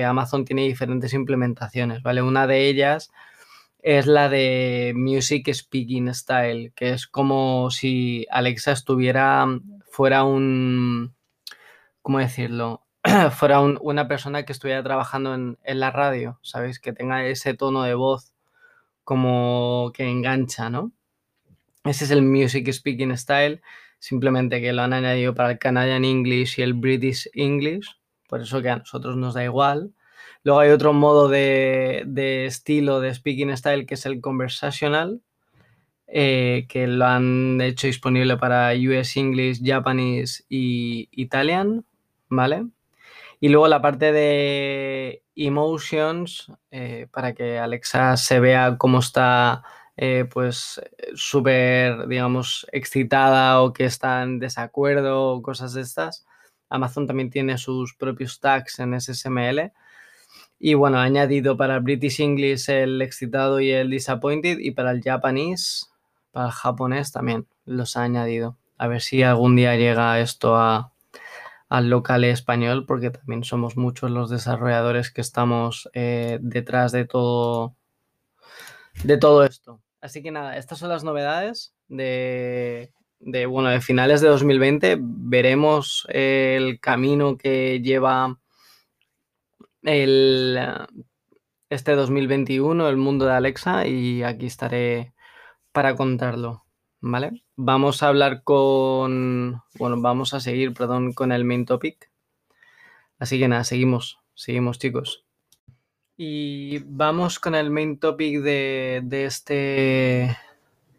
Amazon 0.06 0.44
tiene 0.44 0.62
diferentes 0.62 1.12
implementaciones, 1.14 2.02
¿vale? 2.02 2.22
Una 2.22 2.46
de 2.46 2.68
ellas 2.68 3.10
es 3.82 4.06
la 4.06 4.28
de 4.28 4.92
Music 4.96 5.52
Speaking 5.52 6.12
Style, 6.14 6.72
que 6.74 6.90
es 6.90 7.06
como 7.06 7.70
si 7.70 8.26
Alexa 8.30 8.72
estuviera 8.72 9.46
fuera 10.00 10.24
un, 10.24 11.14
¿cómo 12.00 12.20
decirlo? 12.20 12.86
fuera 13.32 13.60
una 13.60 14.08
persona 14.08 14.46
que 14.46 14.52
estuviera 14.52 14.82
trabajando 14.82 15.34
en, 15.34 15.58
la 15.62 15.90
radio, 15.90 16.38
¿sabéis? 16.40 16.80
Que 16.80 16.94
tenga 16.94 17.26
ese 17.26 17.52
tono 17.52 17.82
de 17.82 17.92
voz 17.92 18.32
como 19.04 19.92
que 19.92 20.04
engancha, 20.04 20.70
¿no? 20.70 20.92
Ese 21.84 22.04
es 22.04 22.10
el 22.12 22.22
Music 22.22 22.72
Speaking 22.72 23.14
Style, 23.14 23.60
simplemente 23.98 24.62
que 24.62 24.72
lo 24.72 24.80
han 24.80 24.94
añadido 24.94 25.34
para 25.34 25.50
el 25.50 25.58
Canadian 25.58 26.06
English 26.06 26.58
y 26.58 26.62
el 26.62 26.72
British 26.72 27.28
English, 27.34 28.00
por 28.26 28.40
eso 28.40 28.62
que 28.62 28.70
a 28.70 28.76
nosotros 28.76 29.18
nos 29.18 29.34
da 29.34 29.44
igual. 29.44 29.92
Luego 30.44 30.60
hay 30.60 30.70
otro 30.70 30.94
modo 30.94 31.28
de, 31.28 32.04
de 32.06 32.46
estilo 32.46 33.00
de 33.00 33.12
Speaking 33.12 33.54
Style 33.54 33.84
que 33.84 33.96
es 33.96 34.06
el 34.06 34.22
Conversational, 34.22 35.20
eh, 36.12 36.66
que 36.68 36.88
lo 36.88 37.06
han 37.06 37.60
hecho 37.60 37.86
disponible 37.86 38.36
para 38.36 38.72
US 38.74 39.16
English, 39.16 39.60
Japanese 39.64 40.44
y 40.48 41.08
Italian, 41.12 41.84
¿vale? 42.28 42.66
Y 43.38 43.48
luego 43.48 43.68
la 43.68 43.80
parte 43.80 44.12
de 44.12 45.22
emotions, 45.36 46.52
eh, 46.72 47.06
para 47.12 47.32
que 47.34 47.58
Alexa 47.60 48.16
se 48.16 48.40
vea 48.40 48.76
cómo 48.76 48.98
está, 48.98 49.62
eh, 49.96 50.26
pues, 50.30 50.80
súper, 51.14 52.08
digamos, 52.08 52.66
excitada 52.72 53.62
o 53.62 53.72
que 53.72 53.84
está 53.84 54.22
en 54.24 54.40
desacuerdo 54.40 55.34
o 55.34 55.42
cosas 55.42 55.74
de 55.74 55.82
estas. 55.82 56.26
Amazon 56.68 57.06
también 57.06 57.30
tiene 57.30 57.56
sus 57.56 57.94
propios 57.94 58.40
tags 58.40 58.80
en 58.80 58.94
SSML. 59.00 59.72
Y 60.58 60.74
bueno, 60.74 60.98
ha 60.98 61.04
añadido 61.04 61.56
para 61.56 61.78
British 61.78 62.20
English 62.20 62.68
el 62.68 63.00
excitado 63.00 63.60
y 63.60 63.70
el 63.70 63.90
disappointed 63.90 64.58
y 64.58 64.72
para 64.72 64.90
el 64.90 65.02
Japanese 65.02 65.89
para 66.32 66.46
el 66.46 66.52
japonés 66.52 67.12
también 67.12 67.46
los 67.64 67.96
ha 67.96 68.02
añadido. 68.02 68.56
A 68.78 68.88
ver 68.88 69.00
si 69.02 69.22
algún 69.22 69.56
día 69.56 69.76
llega 69.76 70.20
esto 70.20 70.56
a, 70.56 70.92
al 71.68 71.88
local 71.88 72.24
español, 72.24 72.84
porque 72.86 73.10
también 73.10 73.44
somos 73.44 73.76
muchos 73.76 74.10
los 74.10 74.28
desarrolladores 74.28 75.10
que 75.10 75.20
estamos 75.20 75.88
eh, 75.92 76.38
detrás 76.42 76.92
de 76.92 77.04
todo, 77.04 77.76
de 79.04 79.16
todo 79.18 79.44
esto. 79.44 79.80
Así 80.00 80.22
que 80.22 80.30
nada, 80.30 80.56
estas 80.56 80.78
son 80.78 80.88
las 80.88 81.04
novedades 81.04 81.74
de, 81.88 82.92
de, 83.20 83.46
bueno, 83.46 83.68
de 83.68 83.80
finales 83.80 84.20
de 84.20 84.28
2020. 84.28 84.98
Veremos 85.00 86.06
el 86.10 86.80
camino 86.80 87.36
que 87.36 87.80
lleva 87.80 88.38
el, 89.82 90.58
este 91.68 91.94
2021, 91.94 92.88
el 92.88 92.96
mundo 92.96 93.26
de 93.26 93.32
Alexa, 93.32 93.86
y 93.86 94.22
aquí 94.22 94.46
estaré 94.46 95.12
para 95.72 95.94
contarlo, 95.96 96.64
¿vale? 97.00 97.42
Vamos 97.56 98.02
a 98.02 98.08
hablar 98.08 98.42
con, 98.42 99.62
bueno, 99.78 100.00
vamos 100.00 100.34
a 100.34 100.40
seguir, 100.40 100.72
perdón, 100.74 101.12
con 101.12 101.32
el 101.32 101.44
main 101.44 101.66
topic. 101.66 102.10
Así 103.18 103.38
que 103.38 103.48
nada, 103.48 103.64
seguimos, 103.64 104.18
seguimos 104.34 104.78
chicos. 104.78 105.24
Y 106.16 106.78
vamos 106.86 107.38
con 107.38 107.54
el 107.54 107.70
main 107.70 107.98
topic 107.98 108.40
de, 108.40 109.00
de, 109.04 109.24
este, 109.24 110.36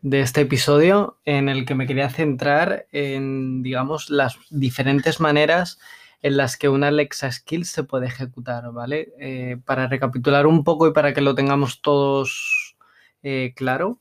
de 0.01 0.21
este 0.21 0.41
episodio 0.41 1.19
en 1.25 1.49
el 1.49 1.65
que 1.65 1.75
me 1.75 1.87
quería 1.87 2.09
centrar 2.09 2.87
en, 2.91 3.61
digamos, 3.61 4.09
las 4.09 4.37
diferentes 4.49 5.19
maneras 5.19 5.79
en 6.21 6.37
las 6.37 6.57
que 6.57 6.69
una 6.69 6.87
Alexa 6.87 7.31
Skill 7.31 7.65
se 7.65 7.83
puede 7.83 8.07
ejecutar, 8.07 8.71
¿vale? 8.71 9.13
Eh, 9.19 9.57
para 9.65 9.87
recapitular 9.87 10.45
un 10.45 10.63
poco 10.63 10.87
y 10.87 10.93
para 10.93 11.13
que 11.13 11.21
lo 11.21 11.35
tengamos 11.35 11.81
todos 11.81 12.75
eh, 13.23 13.53
claro, 13.55 13.99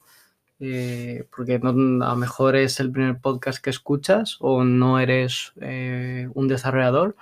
eh, 0.62 1.26
porque 1.34 1.58
no, 1.58 1.70
a 2.04 2.10
lo 2.10 2.16
mejor 2.16 2.54
es 2.54 2.80
el 2.80 2.92
primer 2.92 3.18
podcast 3.18 3.64
que 3.64 3.70
escuchas 3.70 4.36
o 4.40 4.62
no 4.62 5.00
eres 5.00 5.54
eh, 5.60 6.28
un 6.34 6.48
desarrollador, 6.48 7.16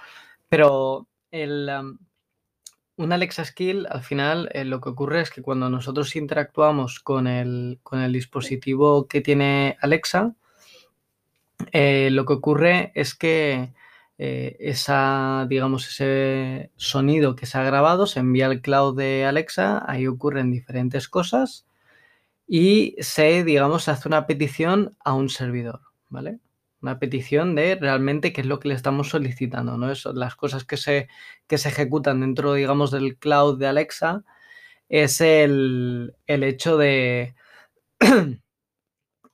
pero 0.49 1.07
el, 1.31 1.71
um, 1.71 1.99
un 2.97 3.13
Alexa 3.13 3.45
Skill 3.45 3.87
al 3.91 4.03
final 4.03 4.49
eh, 4.53 4.65
lo 4.65 4.81
que 4.81 4.89
ocurre 4.89 5.21
es 5.21 5.31
que 5.31 5.43
cuando 5.43 5.71
nosotros 5.71 6.17
interactuamos 6.17 6.99
con 6.99 7.29
el, 7.29 7.79
con 7.85 8.01
el 8.01 8.13
dispositivo 8.13 9.07
que 9.07 9.21
tiene 9.21 9.77
Alexa, 9.81 10.35
lo 11.73 12.25
que 12.25 12.33
ocurre 12.33 12.93
es 12.95 13.15
que 13.15 13.73
esa, 14.19 15.47
digamos, 15.49 15.89
ese 15.89 16.73
sonido 16.77 17.37
que 17.37 17.47
se 17.47 17.59
ha 17.59 17.63
grabado 17.63 18.07
se 18.07 18.21
envía 18.21 18.47
al 18.47 18.61
cloud 18.61 18.97
de 18.97 19.25
Alexa, 19.25 19.85
ahí 19.89 20.09
ocurren 20.09 20.51
diferentes 20.51 21.09
cosas 21.09 21.68
y 22.49 22.97
se, 23.01 23.45
digamos, 23.45 23.89
hace 23.89 24.09
una 24.09 24.27
petición 24.27 24.97
a 25.05 25.15
un 25.15 25.29
servidor, 25.29 25.83
¿vale? 26.09 26.41
Una 26.81 26.99
petición 26.99 27.55
de 27.55 27.77
realmente 27.77 28.33
qué 28.33 28.41
es 28.41 28.47
lo 28.47 28.59
que 28.59 28.69
le 28.69 28.75
estamos 28.75 29.11
solicitando, 29.11 29.77
¿no? 29.77 29.91
Es 29.93 30.07
las 30.07 30.35
cosas 30.37 30.65
que 30.65 30.79
se, 30.79 31.09
que 31.47 31.59
se 31.59 31.69
ejecutan 31.69 32.21
dentro, 32.21 32.55
digamos, 32.55 32.91
del 32.91 33.19
cloud 33.19 33.59
de 33.59 33.67
Alexa 33.69 34.25
es 34.89 35.21
el, 35.21 36.15
hecho 36.27 36.79
de 36.79 37.35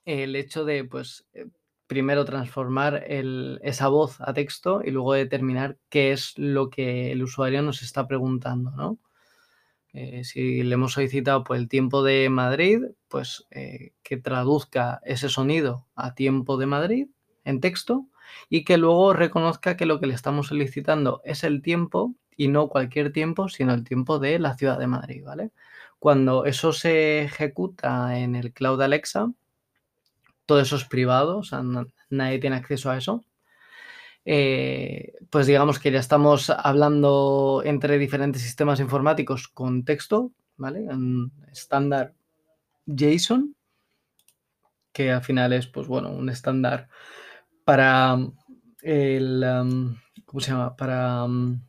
el 0.05 0.35
hecho 0.35 0.65
de, 0.65 0.83
pues, 0.85 1.25
eh, 1.33 1.47
primero 1.87 2.25
transformar 2.25 3.05
esa 3.07 3.87
voz 3.89 4.19
a 4.21 4.33
texto 4.33 4.81
y 4.83 4.91
luego 4.91 5.13
determinar 5.13 5.77
qué 5.89 6.11
es 6.11 6.33
lo 6.37 6.69
que 6.69 7.11
el 7.11 7.23
usuario 7.23 7.61
nos 7.61 7.81
está 7.83 8.07
preguntando, 8.07 8.71
¿no? 8.71 8.99
Eh, 9.97 10.25
si 10.25 10.61
le 10.61 10.73
hemos 10.73 10.91
solicitado 10.91 11.45
por 11.45 11.55
el 11.55 11.69
tiempo 11.69 12.03
de 12.03 12.29
Madrid, 12.29 12.81
pues 13.07 13.47
eh, 13.49 13.93
que 14.03 14.17
traduzca 14.17 14.99
ese 15.05 15.29
sonido 15.29 15.87
a 15.95 16.13
tiempo 16.15 16.57
de 16.57 16.65
Madrid 16.65 17.07
en 17.45 17.61
texto 17.61 18.05
y 18.49 18.65
que 18.65 18.77
luego 18.77 19.13
reconozca 19.13 19.77
que 19.77 19.85
lo 19.85 20.01
que 20.01 20.07
le 20.07 20.13
estamos 20.13 20.47
solicitando 20.47 21.21
es 21.23 21.45
el 21.45 21.61
tiempo 21.61 22.13
y 22.35 22.49
no 22.49 22.67
cualquier 22.67 23.13
tiempo, 23.13 23.47
sino 23.47 23.73
el 23.73 23.85
tiempo 23.85 24.19
de 24.19 24.37
la 24.37 24.57
ciudad 24.57 24.77
de 24.77 24.87
Madrid, 24.87 25.23
¿vale? 25.23 25.51
Cuando 25.97 26.43
eso 26.43 26.73
se 26.73 27.21
ejecuta 27.23 28.19
en 28.19 28.35
el 28.35 28.51
cloud 28.51 28.81
Alexa, 28.81 29.31
todo 30.45 30.59
eso 30.59 30.75
es 30.75 30.83
privado, 30.83 31.37
o 31.37 31.43
sea, 31.43 31.63
nadie 32.09 32.39
tiene 32.39 32.57
acceso 32.57 32.89
a 32.89 32.97
eso. 32.97 33.23
Eh, 34.25 35.13
pues 35.29 35.45
digamos 35.45 35.77
que 35.77 35.91
ya 35.91 35.99
estamos 35.99 36.49
hablando 36.49 37.61
entre 37.63 37.99
diferentes 37.99 38.41
sistemas 38.41 38.79
informáticos 38.79 39.47
con 39.47 39.85
texto, 39.85 40.31
¿vale? 40.57 40.87
Estándar 41.51 42.13
JSON, 42.87 43.55
que 44.91 45.11
al 45.11 45.23
final 45.23 45.53
es, 45.53 45.67
pues 45.67 45.87
bueno, 45.87 46.11
un 46.11 46.29
estándar 46.29 46.89
para 47.63 48.17
el, 48.81 49.43
um, 49.43 49.95
¿cómo 50.25 50.39
se 50.39 50.51
llama? 50.51 50.75
Para 50.75 51.23
um, 51.25 51.61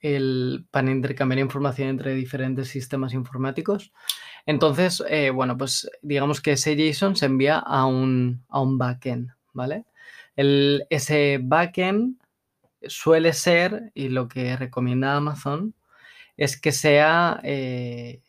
el, 0.00 0.66
para 0.70 0.90
intercambiar 0.90 1.38
información 1.38 1.88
entre 1.88 2.14
diferentes 2.14 2.68
sistemas 2.68 3.14
informáticos. 3.14 3.92
Entonces, 4.44 5.02
eh, 5.08 5.30
bueno, 5.30 5.56
pues 5.56 5.88
digamos 6.02 6.40
que 6.40 6.52
ese 6.52 6.76
JSON 6.76 7.16
se 7.16 7.26
envía 7.26 7.58
a 7.58 7.86
un, 7.86 8.44
a 8.48 8.60
un 8.60 8.76
backend, 8.76 9.30
¿vale? 9.52 9.84
El, 10.36 10.86
ese 10.90 11.38
backend 11.42 12.16
suele 12.86 13.32
ser, 13.32 13.90
y 13.94 14.08
lo 14.08 14.28
que 14.28 14.56
recomienda 14.56 15.16
Amazon, 15.16 15.74
es 16.36 16.60
que 16.60 16.72
sea, 16.72 17.40
eh, 17.44 18.22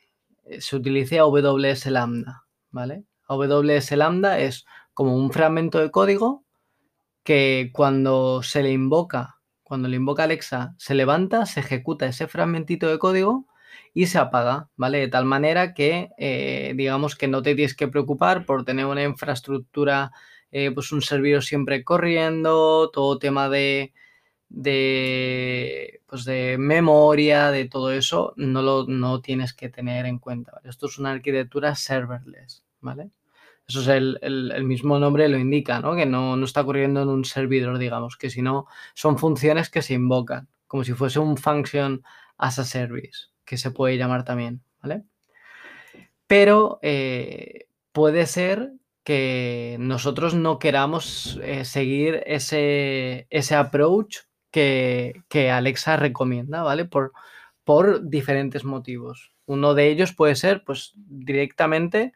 se 0.60 0.76
utilice 0.76 1.20
AWS 1.20 1.88
Lambda, 1.88 2.46
¿vale? 2.72 3.04
AWS 3.28 3.92
Lambda 3.94 4.40
es 4.40 4.66
como 4.94 5.16
un 5.16 5.32
fragmento 5.32 5.80
de 5.80 5.92
código 5.92 6.44
que 7.24 7.72
cuando 7.74 8.44
se 8.44 8.64
le 8.64 8.72
invoca, 8.72 9.40
cuando 9.64 9.88
le 9.88 9.96
invoca 9.96 10.24
Alexa, 10.24 10.76
se 10.78 10.94
levanta, 10.94 11.46
se 11.46 11.62
ejecuta 11.62 12.06
ese 12.06 12.28
fragmentito 12.28 12.88
de 12.88 13.00
código 13.00 13.48
y 13.94 14.08
se 14.08 14.20
apaga, 14.20 14.70
¿vale? 14.76 15.00
De 15.00 15.08
tal 15.08 15.26
manera 15.26 15.74
que, 15.74 16.10
eh, 16.18 16.74
digamos 16.76 17.16
que 17.16 17.28
no 17.28 17.42
te 17.42 17.56
tienes 17.56 17.76
que 17.76 17.88
preocupar 17.88 18.46
por 18.46 18.66
tener 18.66 18.86
una 18.86 19.04
infraestructura 19.04 20.12
eh, 20.56 20.70
pues 20.72 20.92
un 20.92 21.02
servidor 21.02 21.44
siempre 21.44 21.84
corriendo, 21.84 22.92
todo 22.92 23.18
tema 23.18 23.50
de, 23.50 23.92
de, 24.50 26.02
pues 26.06 26.26
de 26.26 26.58
memoria, 26.60 27.50
de 27.50 27.68
todo 27.68 27.92
eso, 27.92 28.34
no 28.38 28.62
lo 28.62 28.86
no 28.86 29.20
tienes 29.20 29.54
que 29.54 29.70
tener 29.70 30.06
en 30.06 30.20
cuenta. 30.20 30.62
Esto 30.64 30.86
es 30.86 31.00
una 31.00 31.10
arquitectura 31.12 31.74
serverless, 31.74 32.64
¿vale? 32.82 33.10
Eso 33.68 33.82
es 33.82 33.88
el, 33.88 34.64
mismo 34.64 35.00
nombre 35.00 35.28
lo 35.28 35.40
indica, 35.40 35.80
¿no? 35.80 35.96
Que 35.96 36.06
no, 36.06 36.36
no, 36.38 36.46
está 36.46 36.62
ocurriendo 36.62 37.02
en 37.02 37.10
un 37.10 37.26
servidor, 37.26 37.80
digamos, 37.80 38.16
que 38.16 38.30
si 38.30 38.44
no 38.44 38.68
son 38.94 39.18
funciones 39.18 39.72
que 39.72 39.82
se 39.82 39.96
invocan, 39.96 40.50
como 40.68 40.84
si 40.84 40.94
fuese 40.94 41.18
un 41.18 41.36
function 41.36 42.04
as 42.38 42.60
a 42.60 42.64
service, 42.64 43.30
que 43.44 43.58
se 43.58 43.72
puede 43.72 43.98
llamar 43.98 44.24
también, 44.24 44.62
¿vale? 44.84 45.04
Pero 46.28 46.78
eh, 46.84 47.68
puede 47.92 48.28
ser 48.28 48.74
que 49.04 49.78
nosotros 49.80 50.34
no 50.34 50.60
queramos 50.60 51.40
eh, 51.44 51.66
seguir 51.66 52.24
ese, 52.26 53.28
ese 53.30 53.56
approach 53.56 54.20
que, 54.52 55.52
Alexa 55.52 55.98
recomienda, 55.98 56.64
¿vale? 56.64 56.86
Por, 56.86 57.14
por 57.64 58.08
diferentes 58.10 58.64
motivos. 58.64 59.34
Uno 59.46 59.74
de 59.74 59.90
ellos 59.90 60.14
puede 60.14 60.36
ser, 60.36 60.64
pues, 60.64 60.94
directamente 60.96 62.14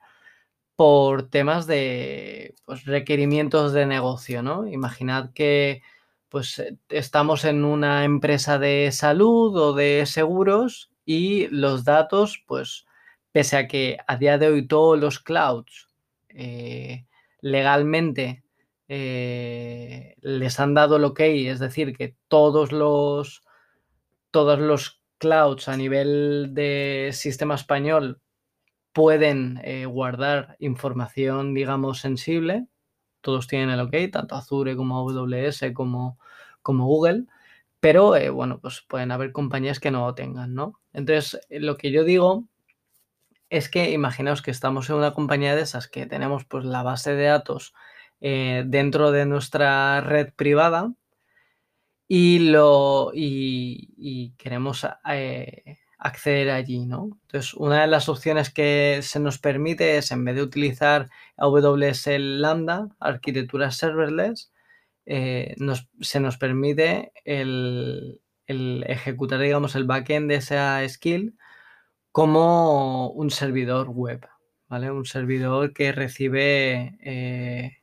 por 0.75 1.29
temas 1.29 1.67
de 1.67 2.55
pues, 2.65 2.85
requerimientos 2.85 3.73
de 3.73 3.85
negocio, 3.87 4.43
¿no? 4.43 4.67
Imaginad 4.67 5.31
que 5.33 5.81
pues 6.29 6.61
estamos 6.89 7.45
en 7.45 7.65
una 7.65 8.03
empresa 8.05 8.59
de 8.59 8.91
salud 8.91 9.55
o 9.57 9.73
de 9.73 10.05
seguros 10.05 10.91
y 11.05 11.47
los 11.47 11.85
datos, 11.85 12.43
pues, 12.47 12.85
pese 13.31 13.57
a 13.57 13.67
que 13.67 13.97
a 14.07 14.17
día 14.17 14.37
de 14.37 14.47
hoy 14.49 14.67
todos 14.67 14.99
los 14.99 15.19
clouds 15.19 15.86
eh, 16.39 17.07
legalmente 17.41 18.43
eh, 18.87 20.15
les 20.21 20.59
han 20.59 20.75
dado 20.75 20.97
el 20.97 21.03
ok, 21.05 21.19
es 21.21 21.59
decir, 21.59 21.97
que 21.97 22.15
todos 22.27 22.71
los, 22.71 23.41
todos 24.29 24.59
los 24.59 25.01
clouds 25.17 25.67
a 25.67 25.75
nivel 25.75 26.51
de 26.53 27.09
sistema 27.13 27.55
español 27.55 28.21
pueden 28.93 29.59
eh, 29.63 29.87
guardar 29.87 30.57
información, 30.59 31.55
digamos, 31.55 32.01
sensible. 32.01 32.67
Todos 33.21 33.47
tienen 33.47 33.71
el 33.71 33.79
OK, 33.79 33.95
tanto 34.11 34.35
Azure 34.35 34.75
como 34.75 34.97
AWS 34.97 35.73
como, 35.73 36.19
como 36.61 36.85
Google. 36.85 37.25
Pero, 37.79 38.13
bueno, 38.33 38.59
pues 38.59 38.83
pueden 38.87 39.11
haber 39.11 39.31
compañías 39.31 39.79
que 39.79 39.91
no 39.91 40.05
lo 40.05 40.13
tengan, 40.13 40.53
¿no? 40.53 40.79
Entonces, 40.93 41.39
lo 41.49 41.77
que 41.77 41.91
yo 41.91 42.03
digo 42.03 42.47
es 43.49 43.69
que 43.69 43.91
imaginaos 43.91 44.41
que 44.41 44.51
estamos 44.51 44.89
en 44.89 44.97
una 44.97 45.13
compañía 45.13 45.55
de 45.55 45.61
esas 45.61 45.87
que 45.87 46.05
tenemos 46.05 46.45
pues 46.45 46.65
la 46.65 46.83
base 46.83 47.15
de 47.15 47.25
datos 47.25 47.73
eh, 48.21 48.63
dentro 48.65 49.11
de 49.11 49.25
nuestra 49.25 50.01
red 50.01 50.33
privada 50.33 50.93
y, 52.07 52.39
lo, 52.39 53.11
y, 53.13 54.33
queremos 54.37 54.87
eh, 55.09 55.77
acceder 55.97 56.51
allí, 56.51 56.85
¿no? 56.85 57.09
Entonces, 57.23 57.53
una 57.53 57.81
de 57.81 57.87
las 57.87 58.07
opciones 58.09 58.49
que 58.49 58.99
se 59.03 59.19
nos 59.19 59.39
permite 59.39 59.97
es, 59.97 60.11
en 60.11 60.23
vez 60.23 60.35
de 60.35 60.41
utilizar 60.43 61.09
AWS 61.37 62.07
Lambda, 62.17 62.89
arquitectura 62.99 63.71
serverless, 63.71 64.51
eh, 65.05 65.55
se 66.01 66.19
nos 66.19 66.37
permite 66.37 67.11
el, 67.25 68.21
el, 68.45 68.85
ejecutar, 68.87 69.39
digamos, 69.39 69.75
el 69.75 69.85
backend 69.85 70.29
de 70.29 70.35
esa 70.35 70.87
skill 70.87 71.37
como 72.17 73.11
un 73.11 73.29
servidor 73.29 73.89
web, 73.89 74.27
¿vale? 74.69 74.89
Un 74.89 75.05
servidor 75.05 75.71
que 75.71 75.91
recibe 75.91 76.97
eh, 77.03 77.77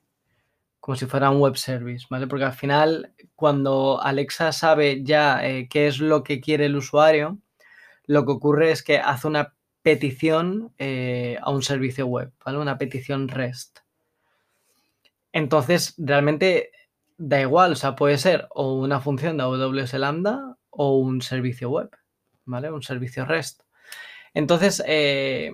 como 0.80 0.96
si 0.96 1.06
fuera 1.06 1.30
un 1.30 1.38
web 1.40 1.56
service, 1.56 2.06
¿vale? 2.10 2.26
Porque 2.26 2.44
al 2.44 2.52
final, 2.52 3.14
cuando 3.36 4.02
Alexa 4.02 4.50
sabe 4.50 5.04
ya 5.04 5.46
eh, 5.46 5.68
qué 5.70 5.86
es 5.86 6.00
lo 6.00 6.24
que 6.24 6.40
quiere 6.40 6.64
el 6.64 6.74
usuario, 6.74 7.38
lo 8.06 8.26
que 8.26 8.32
ocurre 8.32 8.72
es 8.72 8.82
que 8.82 8.98
hace 8.98 9.28
una 9.28 9.54
petición 9.82 10.72
eh, 10.78 11.38
a 11.40 11.52
un 11.52 11.62
servicio 11.62 12.08
web, 12.08 12.32
¿vale? 12.44 12.58
Una 12.58 12.76
petición 12.76 13.28
REST. 13.28 13.78
Entonces, 15.30 15.94
realmente 15.96 16.72
da 17.18 17.40
igual, 17.40 17.70
o 17.70 17.76
sea, 17.76 17.94
puede 17.94 18.18
ser 18.18 18.48
o 18.50 18.74
una 18.80 18.98
función 19.00 19.36
de 19.36 19.44
AWS 19.44 19.94
Lambda 19.94 20.56
o 20.70 20.98
un 20.98 21.22
servicio 21.22 21.70
web, 21.70 21.90
¿vale? 22.46 22.72
Un 22.72 22.82
servicio 22.82 23.24
REST. 23.26 23.63
Entonces, 24.34 24.82
eh, 24.86 25.52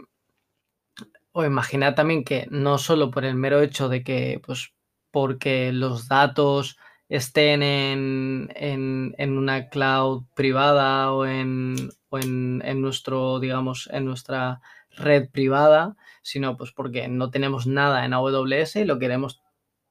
o 1.33 1.45
imaginad 1.45 1.95
también 1.95 2.25
que 2.25 2.49
no 2.51 2.79
solo 2.79 3.11
por 3.11 3.25
el 3.25 3.35
mero 3.35 3.61
hecho 3.61 3.89
de 3.89 4.03
que, 4.03 4.41
pues, 4.45 4.73
porque 5.11 5.73
los 5.73 6.09
datos 6.09 6.77
estén 7.09 7.63
en, 7.63 9.15
una 9.19 9.69
cloud 9.69 10.25
privada 10.35 11.13
o, 11.13 11.27
en, 11.27 11.91
en, 12.13 12.81
nuestro, 12.81 13.41
digamos, 13.41 13.89
en 13.93 14.05
nuestra 14.05 14.61
red 14.97 15.29
privada, 15.31 15.97
sino 16.23 16.57
pues 16.57 16.73
porque 16.73 17.09
no 17.09 17.31
tenemos 17.31 17.67
nada 17.67 18.05
en 18.05 18.13
AWS 18.13 18.77
y 18.77 18.85
lo 18.85 18.99
queremos 18.99 19.41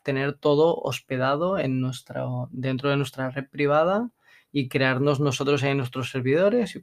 tener 0.04 0.34
todo 0.34 0.76
hospedado 0.76 1.60
en 1.60 1.82
nuestro, 1.82 2.48
dentro 2.52 2.90
de 2.90 2.98
nuestra 2.98 3.30
red 3.32 3.48
privada 3.50 4.10
y 4.52 4.70
crearnos 4.70 5.20
nosotros 5.20 5.62
en 5.64 5.78
nuestros 5.78 6.10
servidores, 6.10 6.80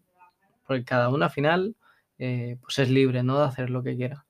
porque 0.67 0.85
cada 0.85 1.09
uno 1.09 1.25
al 1.25 1.31
final 1.31 1.77
eh, 2.19 2.59
pues 2.61 2.79
es 2.79 2.91
libre, 2.91 3.23
¿no? 3.23 3.39
De 3.39 3.45
hacer 3.45 3.71
lo 3.71 3.83
que 3.83 3.97
quiera. 3.97 4.27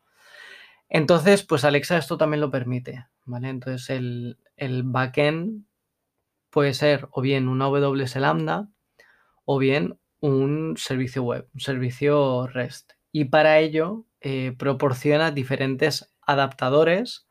Entonces, 0.88 1.42
pues 1.42 1.64
Alexa 1.64 1.98
esto 1.98 2.16
también 2.16 2.40
lo 2.40 2.50
permite, 2.50 3.06
¿vale? 3.24 3.48
Entonces 3.48 3.90
el, 3.90 4.38
el 4.56 4.82
backend 4.84 5.64
puede 6.50 6.74
ser 6.74 7.08
o 7.10 7.20
bien 7.20 7.48
una 7.48 7.66
AWS 7.66 8.16
Lambda 8.16 8.68
o 9.44 9.58
bien 9.58 9.98
un 10.20 10.76
servicio 10.76 11.22
web, 11.22 11.48
un 11.54 11.60
servicio 11.60 12.46
REST. 12.46 12.92
Y 13.12 13.26
para 13.26 13.58
ello 13.58 14.06
eh, 14.20 14.54
proporciona 14.58 15.30
diferentes 15.30 16.14
adaptadores 16.22 17.28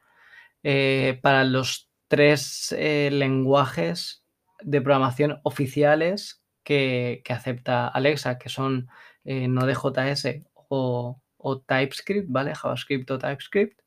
eh, 0.63 1.19
para 1.21 1.43
los 1.43 1.89
tres 2.07 2.75
lenguajes 2.77 4.23
de 4.61 4.81
programación 4.81 5.39
oficiales 5.43 6.43
que, 6.63 7.21
que, 7.25 7.33
acepta 7.33 7.87
Alexa, 7.87 8.37
que 8.37 8.49
son 8.49 8.89
eh, 9.25 9.47
Node.js 9.47 10.45
o, 10.69 11.21
o, 11.37 11.59
TypeScript, 11.61 12.27
¿vale? 12.29 12.55
JavaScript 12.55 13.11
o 13.11 13.17
TypeScript, 13.17 13.79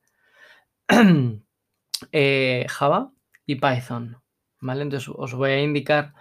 eh, 2.13 2.67
Java 2.69 3.13
y 3.47 3.55
Python, 3.57 4.21
¿vale? 4.61 4.83
Entonces 4.83 5.09
os 5.15 5.35
voy 5.35 5.51
a 5.51 5.63
indicar 5.63 6.13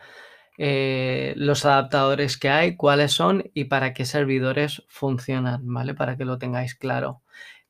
eh, 0.58 1.34
los 1.36 1.66
adaptadores 1.66 2.38
que 2.38 2.50
hay, 2.50 2.76
cuáles 2.76 3.12
son 3.12 3.50
y 3.54 3.66
para 3.66 3.94
qué 3.94 4.06
servidores 4.06 4.84
funcionan, 4.88 5.62
¿vale? 5.64 5.94
Para 5.94 6.18
que 6.18 6.26
lo 6.26 6.38
tengáis 6.38 6.76
claro. 6.76 7.22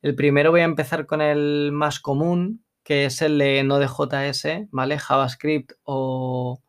El 0.01 0.15
primero 0.15 0.51
voy 0.51 0.61
a 0.61 0.65
empezar 0.65 1.05
con 1.05 1.21
el 1.21 1.71
más 1.71 1.99
común, 1.99 2.63
que 2.83 3.05
es 3.05 3.21
el 3.21 3.37
de 3.37 3.63
Node.js, 3.63 4.67
¿vale? 4.71 4.99
JavaScript 4.99 5.73
o, 5.83 6.61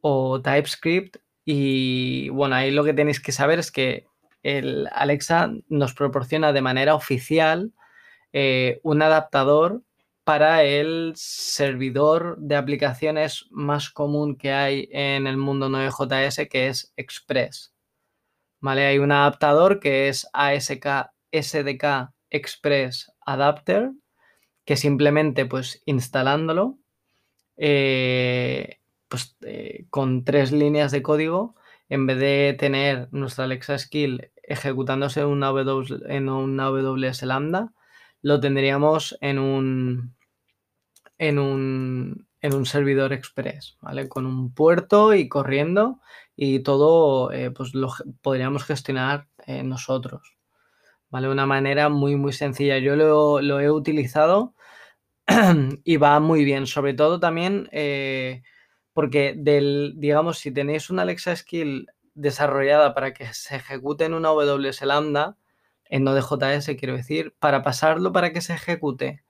o 0.00 0.40
TypeScript 0.40 1.18
y 1.52 2.28
bueno, 2.28 2.54
ahí 2.54 2.70
lo 2.70 2.84
que 2.84 2.94
tenéis 2.94 3.18
que 3.18 3.32
saber 3.32 3.58
es 3.58 3.72
que 3.72 4.06
el 4.44 4.88
Alexa 4.92 5.50
nos 5.68 5.94
proporciona 5.94 6.52
de 6.52 6.62
manera 6.62 6.94
oficial 6.94 7.72
eh, 8.32 8.78
un 8.84 9.02
adaptador 9.02 9.82
para 10.22 10.62
el 10.62 11.12
servidor 11.16 12.36
de 12.38 12.54
aplicaciones 12.54 13.46
más 13.50 13.90
común 13.90 14.36
que 14.36 14.52
hay 14.52 14.88
en 14.92 15.26
el 15.26 15.38
mundo 15.38 15.68
Node.js, 15.68 16.48
que 16.48 16.68
es 16.68 16.92
Express. 16.96 17.74
¿Vale? 18.60 18.86
Hay 18.86 18.98
un 18.98 19.10
adaptador 19.10 19.80
que 19.80 20.08
es 20.08 20.28
ASK 20.32 21.10
SDK 21.32 22.12
Express 22.30 23.12
Adapter, 23.26 23.90
que 24.64 24.76
simplemente 24.76 25.46
pues 25.46 25.82
instalándolo 25.84 26.78
eh, 27.56 28.79
pues, 29.10 29.36
eh, 29.42 29.86
con 29.90 30.24
tres 30.24 30.52
líneas 30.52 30.92
de 30.92 31.02
código, 31.02 31.56
en 31.88 32.06
vez 32.06 32.18
de 32.18 32.56
tener 32.58 33.08
nuestra 33.10 33.44
Alexa 33.44 33.76
Skill 33.76 34.30
ejecutándose 34.44 35.20
en 35.20 35.26
una, 35.26 35.48
AWS 36.66 37.24
Lambda, 37.24 37.72
lo 38.22 38.38
tendríamos 38.38 39.18
en 39.20 39.40
un, 39.40 40.14
en 41.18 41.40
un, 41.40 42.28
en 42.40 42.54
un 42.54 42.66
servidor 42.66 43.12
express, 43.12 43.76
¿vale? 43.80 44.08
Con 44.08 44.26
un 44.26 44.54
puerto 44.54 45.12
y 45.12 45.28
corriendo 45.28 46.00
y 46.36 46.60
todo 46.60 47.32
eh, 47.32 47.50
pues 47.50 47.74
lo 47.74 47.92
podríamos 48.22 48.62
gestionar 48.62 49.26
eh, 49.46 49.64
nosotros, 49.64 50.36
¿vale? 51.08 51.28
Una 51.28 51.46
manera 51.46 51.88
muy, 51.88 52.14
muy 52.14 52.32
sencilla. 52.32 52.78
Yo 52.78 52.94
lo, 52.94 53.60
he 53.60 53.70
utilizado 53.72 54.54
y 55.84 55.96
va 55.96 56.20
muy 56.20 56.44
bien, 56.44 56.68
sobre 56.68 56.94
todo 56.94 57.18
también 57.18 57.68
porque 59.00 59.32
del, 59.34 59.94
digamos, 59.96 60.40
si 60.40 60.52
tenéis 60.52 60.90
una 60.90 61.00
Alexa 61.00 61.34
Skill 61.34 61.86
desarrollada 62.12 62.92
para 62.92 63.14
que 63.14 63.24
se 63.32 63.56
ejecute 63.56 64.04
en 64.04 64.12
una 64.12 64.28
AWS 64.28 64.82
Lambda, 64.82 65.38
en 65.86 66.04
Node.js 66.04 66.66
quiero 66.78 66.98
decir, 66.98 67.34
para 67.38 67.62
pasarlo 67.62 68.12
para 68.12 68.34
que 68.34 68.42
se 68.42 68.52
ejecute 68.52 69.24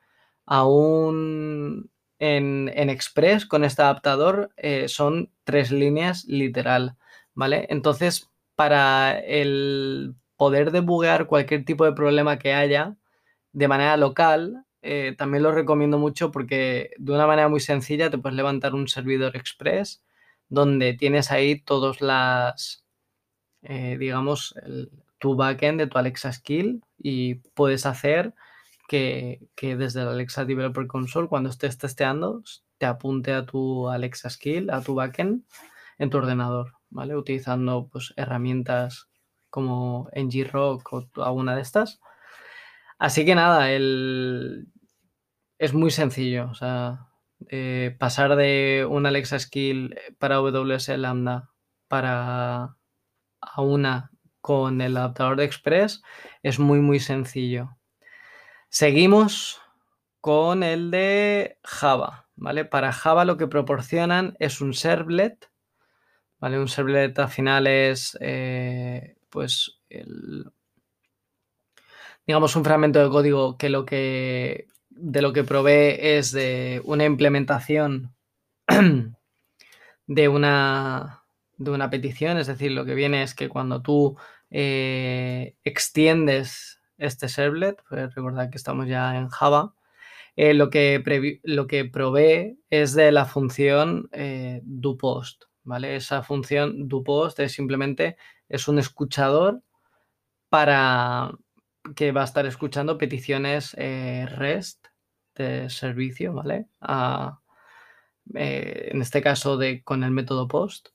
aún 0.44 1.88
en, 2.18 2.72
en 2.74 2.90
Express 2.90 3.46
con 3.46 3.62
este 3.62 3.82
adaptador 3.82 4.50
eh, 4.56 4.88
son 4.88 5.30
tres 5.44 5.70
líneas 5.70 6.24
literal, 6.24 6.96
¿vale? 7.32 7.68
Entonces, 7.70 8.28
para 8.56 9.20
el 9.20 10.16
poder 10.34 10.72
debuguear 10.72 11.28
cualquier 11.28 11.64
tipo 11.64 11.84
de 11.84 11.92
problema 11.92 12.40
que 12.40 12.54
haya 12.54 12.96
de 13.52 13.68
manera 13.68 13.96
local, 13.96 14.64
eh, 14.82 15.14
también 15.16 15.42
lo 15.42 15.52
recomiendo 15.52 15.98
mucho 15.98 16.30
porque 16.30 16.90
de 16.98 17.12
una 17.12 17.26
manera 17.26 17.48
muy 17.48 17.60
sencilla 17.60 18.10
te 18.10 18.18
puedes 18.18 18.36
levantar 18.36 18.74
un 18.74 18.88
servidor 18.88 19.36
express 19.36 20.02
donde 20.48 20.94
tienes 20.94 21.30
ahí 21.30 21.60
todas 21.60 22.00
las, 22.00 22.84
eh, 23.62 23.96
digamos, 23.98 24.54
tu 25.18 25.36
backend 25.36 25.78
de 25.80 25.86
tu 25.86 25.98
Alexa 25.98 26.32
Skill 26.32 26.82
y 26.98 27.36
puedes 27.54 27.86
hacer 27.86 28.34
que, 28.88 29.48
que, 29.54 29.76
desde 29.76 30.04
la 30.04 30.10
Alexa 30.10 30.44
Developer 30.44 30.86
Console, 30.88 31.28
cuando 31.28 31.50
estés 31.50 31.78
testeando, 31.78 32.42
te 32.78 32.86
apunte 32.86 33.32
a 33.32 33.46
tu 33.46 33.88
Alexa 33.88 34.30
Skill, 34.30 34.70
a 34.70 34.80
tu 34.82 34.94
backend 34.94 35.44
en 35.98 36.10
tu 36.10 36.18
ordenador, 36.18 36.72
¿vale? 36.88 37.14
Utilizando 37.16 37.88
pues, 37.92 38.12
herramientas 38.16 39.08
como 39.50 40.08
NGRock 40.14 40.92
o 40.92 41.06
alguna 41.16 41.54
de 41.54 41.62
estas. 41.62 42.00
Así 43.00 43.24
que 43.24 43.34
nada, 43.34 43.72
es 43.72 45.72
muy 45.72 45.90
sencillo. 45.90 46.52
Eh, 47.48 47.96
pasar 47.98 48.36
de 48.36 48.86
una 48.88 49.08
Alexa 49.08 49.38
Skill 49.38 49.96
para 50.18 50.36
AWS 50.36 50.88
Lambda 50.98 51.50
para 51.88 52.76
a 53.40 53.62
una 53.62 54.10
con 54.42 54.82
el 54.82 54.98
adaptador 54.98 55.38
de 55.38 55.44
Express 55.44 56.02
es 56.42 56.58
muy 56.58 56.80
muy 56.80 57.00
sencillo. 57.00 57.78
Seguimos 58.68 59.62
con 60.20 60.62
el 60.62 60.90
de 60.90 61.58
Java, 61.64 62.28
¿vale? 62.36 62.66
Para 62.66 62.92
Java 62.92 63.24
lo 63.24 63.38
que 63.38 63.46
proporcionan 63.46 64.36
es 64.40 64.60
un 64.60 64.74
servlet, 64.74 65.50
¿vale? 66.38 66.58
Un 66.58 66.68
servlet 66.68 67.18
al 67.18 67.30
final 67.30 67.66
es 67.66 68.18
eh, 68.20 69.16
pues 69.30 69.80
el, 69.88 70.52
digamos 72.26 72.56
un 72.56 72.64
fragmento 72.64 73.02
de 73.02 73.10
código 73.10 73.56
que 73.56 73.68
lo 73.68 73.84
que 73.84 74.66
de 74.90 75.22
lo 75.22 75.32
que 75.32 75.44
provee 75.44 75.96
es 75.98 76.32
de 76.32 76.82
una 76.84 77.04
implementación 77.04 78.14
de 80.06 80.28
una 80.28 81.20
de 81.60 81.70
una 81.70 81.90
petición, 81.90 82.38
es 82.38 82.46
decir, 82.46 82.72
lo 82.72 82.86
que 82.86 82.94
viene 82.94 83.22
es 83.22 83.34
que 83.34 83.50
cuando 83.50 83.82
tú 83.82 84.16
eh, 84.50 85.56
extiendes 85.62 86.80
este 86.96 87.28
servlet, 87.28 87.76
pues 87.88 88.14
recordad 88.14 88.50
que 88.50 88.56
estamos 88.56 88.88
ya 88.88 89.14
en 89.16 89.28
Java, 89.28 89.74
eh, 90.36 90.54
lo, 90.54 90.70
que 90.70 91.40
lo 91.44 91.66
que 91.66 91.84
provee 91.84 92.58
es 92.70 92.94
de 92.94 93.12
la 93.12 93.26
función 93.26 94.08
eh, 94.12 94.62
doPost, 94.64 95.44
¿vale? 95.64 95.96
Esa 95.96 96.22
función 96.22 96.88
doPost 96.88 97.38
es 97.40 97.52
simplemente 97.52 98.16
es 98.48 98.66
un 98.66 98.78
escuchador 98.78 99.62
para 100.48 101.30
que 101.94 102.12
va 102.12 102.22
a 102.22 102.24
estar 102.24 102.46
escuchando 102.46 102.98
peticiones 102.98 103.74
eh, 103.78 104.26
REST 104.28 104.86
de 105.34 105.70
servicio, 105.70 106.32
¿vale? 106.32 106.66
Eh, 108.34 108.88
en 108.92 109.02
este 109.02 109.22
caso 109.22 109.56
de, 109.56 109.82
con 109.82 110.04
el 110.04 110.10
método 110.10 110.46
POST 110.46 110.88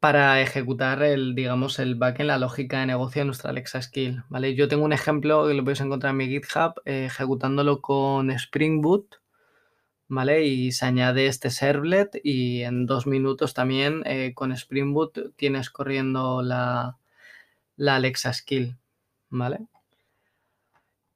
para 0.00 0.40
ejecutar 0.40 1.02
el, 1.02 1.34
digamos, 1.34 1.78
el 1.78 1.94
backend, 1.94 2.28
la 2.28 2.38
lógica 2.38 2.80
de 2.80 2.86
negocio 2.86 3.20
de 3.20 3.26
nuestra 3.26 3.50
Alexa 3.50 3.82
Skill, 3.82 4.24
¿vale? 4.28 4.54
Yo 4.56 4.66
tengo 4.66 4.84
un 4.84 4.92
ejemplo 4.92 5.46
que 5.46 5.54
lo 5.54 5.62
podéis 5.62 5.80
encontrar 5.80 6.10
en 6.10 6.16
mi 6.16 6.28
GitHub 6.28 6.74
eh, 6.84 7.06
ejecutándolo 7.06 7.80
con 7.80 8.30
Spring 8.30 8.80
Boot, 8.82 9.20
¿vale? 10.08 10.44
Y 10.44 10.72
se 10.72 10.86
añade 10.86 11.26
este 11.26 11.50
servlet 11.50 12.20
y 12.24 12.62
en 12.62 12.86
dos 12.86 13.06
minutos 13.06 13.54
también 13.54 14.02
con 14.34 14.52
Spring 14.52 14.92
Boot 14.92 15.36
tienes 15.36 15.70
corriendo 15.70 16.42
la, 16.42 16.98
la 17.76 17.96
Alexa 17.96 18.32
Skill, 18.32 18.76
¿vale? 19.32 19.66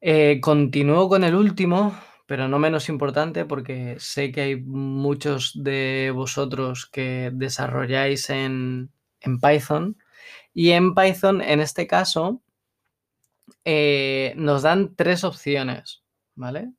Eh, 0.00 0.40
continúo 0.40 1.09
con 1.09 1.22
el 1.22 1.35
último, 1.35 1.96
pero 2.26 2.48
no 2.48 2.59
menos 2.59 2.88
importante 2.88 3.44
porque 3.44 3.96
sé 3.98 4.33
que 4.33 4.40
hay 4.40 4.57
muchos 4.57 5.52
de 5.62 6.12
vosotros 6.14 6.87
que 6.87 7.31
desarrolláis 7.33 8.31
en, 8.31 8.90
Python 9.42 9.96
y 10.55 10.70
en 10.70 10.94
Python 10.94 11.42
en 11.42 11.61
este 11.61 11.88
caso 11.88 12.40
eh, 13.64 14.35
nos 14.37 14.62
dan 14.62 14.94
tres 14.94 15.24
opciones, 15.24 16.05
¿vale? 16.37 16.72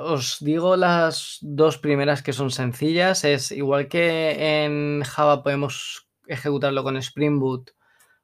Os 0.00 0.38
digo 0.40 0.76
las 0.76 1.38
dos 1.42 1.76
primeras 1.76 2.22
que 2.22 2.32
son 2.32 2.50
sencillas. 2.50 3.24
Es 3.24 3.52
igual 3.52 3.88
que 3.88 4.64
en 4.64 5.02
Java 5.02 5.42
podemos 5.42 6.08
ejecutarlo 6.26 6.82
con 6.82 6.96
Spring 6.96 7.38
Boot 7.38 7.72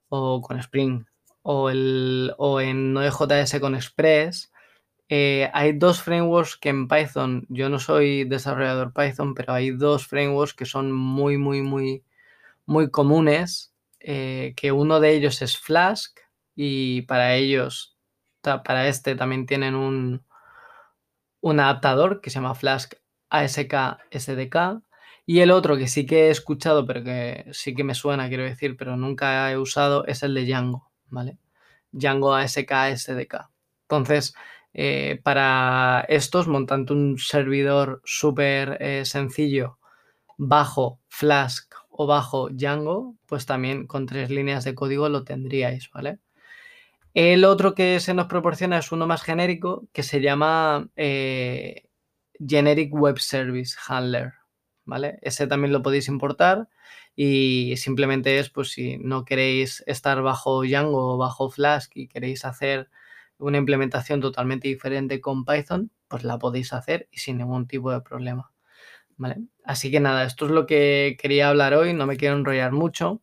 o 0.08 0.40
con 0.40 0.58
Spring 0.58 1.04
o, 1.42 1.70
el, 1.70 2.34
o 2.38 2.60
en 2.60 2.92
Node.js 2.92 3.60
con 3.60 3.74
Express, 3.74 4.52
eh, 5.08 5.50
hay 5.52 5.72
dos 5.72 6.02
frameworks 6.02 6.56
que 6.56 6.70
en 6.70 6.88
Python, 6.88 7.44
yo 7.48 7.68
no 7.68 7.78
soy 7.78 8.24
desarrollador 8.24 8.94
Python, 8.94 9.34
pero 9.34 9.52
hay 9.52 9.70
dos 9.70 10.06
frameworks 10.06 10.54
que 10.54 10.64
son 10.64 10.92
muy, 10.92 11.36
muy, 11.36 11.62
muy, 11.62 12.04
muy 12.66 12.90
comunes, 12.90 13.74
eh, 14.00 14.54
que 14.56 14.72
uno 14.72 15.00
de 15.00 15.12
ellos 15.12 15.42
es 15.42 15.58
Flask 15.58 16.18
y 16.54 17.02
para 17.02 17.34
ellos, 17.34 17.96
para 18.42 18.88
este 18.88 19.14
también 19.14 19.46
tienen 19.46 19.74
un, 19.74 20.24
un 21.40 21.60
adaptador 21.60 22.20
que 22.20 22.30
se 22.30 22.36
llama 22.36 22.54
Flask 22.54 22.94
ASK 23.28 23.98
SDK 24.10 24.82
y 25.26 25.40
el 25.40 25.50
otro 25.50 25.76
que 25.76 25.88
sí 25.88 26.06
que 26.06 26.28
he 26.28 26.30
escuchado, 26.30 26.86
pero 26.86 27.04
que 27.04 27.46
sí 27.52 27.74
que 27.74 27.84
me 27.84 27.94
suena, 27.94 28.28
quiero 28.28 28.44
decir, 28.44 28.76
pero 28.76 28.96
nunca 28.96 29.50
he 29.50 29.58
usado, 29.58 30.06
es 30.06 30.22
el 30.22 30.34
de 30.34 30.46
Django, 30.46 30.91
¿vale? 31.12 31.38
Django 31.92 32.34
ASK 32.34 32.72
SDK. 32.96 33.50
Entonces, 33.82 34.34
eh, 34.74 35.20
para 35.22 36.04
estos, 36.08 36.48
montando 36.48 36.94
un 36.94 37.18
servidor 37.18 38.00
súper 38.04 38.78
eh, 38.80 39.04
sencillo 39.04 39.78
bajo 40.38 41.00
Flask 41.08 41.72
o 41.90 42.06
bajo 42.06 42.48
Django, 42.50 43.16
pues 43.26 43.46
también 43.46 43.86
con 43.86 44.06
tres 44.06 44.30
líneas 44.30 44.64
de 44.64 44.74
código 44.74 45.08
lo 45.08 45.24
tendríais, 45.24 45.90
¿vale? 45.92 46.18
El 47.14 47.44
otro 47.44 47.74
que 47.74 48.00
se 48.00 48.14
nos 48.14 48.26
proporciona 48.26 48.78
es 48.78 48.90
uno 48.90 49.06
más 49.06 49.22
genérico 49.22 49.86
que 49.92 50.02
se 50.02 50.22
llama 50.22 50.88
eh, 50.96 51.88
Generic 52.40 52.94
Web 52.94 53.18
Service 53.18 53.76
Handler, 53.86 54.32
¿vale? 54.86 55.18
Ese 55.20 55.46
también 55.46 55.74
lo 55.74 55.82
podéis 55.82 56.08
importar 56.08 56.68
y 57.14 57.76
simplemente 57.76 58.38
es, 58.38 58.50
pues 58.50 58.70
si 58.70 58.98
no 58.98 59.24
queréis 59.24 59.82
estar 59.86 60.22
bajo 60.22 60.62
Django 60.62 61.14
o 61.14 61.18
bajo 61.18 61.50
Flask 61.50 61.92
y 61.96 62.08
queréis 62.08 62.44
hacer 62.44 62.88
una 63.38 63.58
implementación 63.58 64.20
totalmente 64.20 64.68
diferente 64.68 65.20
con 65.20 65.44
Python, 65.44 65.90
pues 66.08 66.24
la 66.24 66.38
podéis 66.38 66.72
hacer 66.72 67.08
y 67.10 67.18
sin 67.18 67.38
ningún 67.38 67.66
tipo 67.66 67.90
de 67.92 68.00
problema. 68.00 68.50
¿Vale? 69.16 69.42
Así 69.64 69.90
que 69.90 70.00
nada, 70.00 70.24
esto 70.24 70.46
es 70.46 70.52
lo 70.52 70.66
que 70.66 71.16
quería 71.20 71.48
hablar 71.50 71.74
hoy, 71.74 71.92
no 71.92 72.06
me 72.06 72.16
quiero 72.16 72.36
enrollar 72.36 72.72
mucho, 72.72 73.20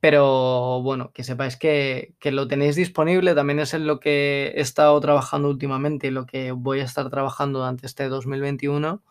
pero 0.00 0.82
bueno, 0.82 1.12
que 1.12 1.24
sepáis 1.24 1.56
que, 1.56 2.14
que 2.18 2.32
lo 2.32 2.48
tenéis 2.48 2.76
disponible, 2.76 3.34
también 3.34 3.60
es 3.60 3.72
en 3.74 3.86
lo 3.86 4.00
que 4.00 4.52
he 4.56 4.60
estado 4.60 4.98
trabajando 5.00 5.48
últimamente 5.48 6.08
y 6.08 6.10
lo 6.10 6.26
que 6.26 6.52
voy 6.52 6.80
a 6.80 6.84
estar 6.84 7.08
trabajando 7.10 7.60
durante 7.60 7.86
este 7.86 8.08
2021 8.08 9.02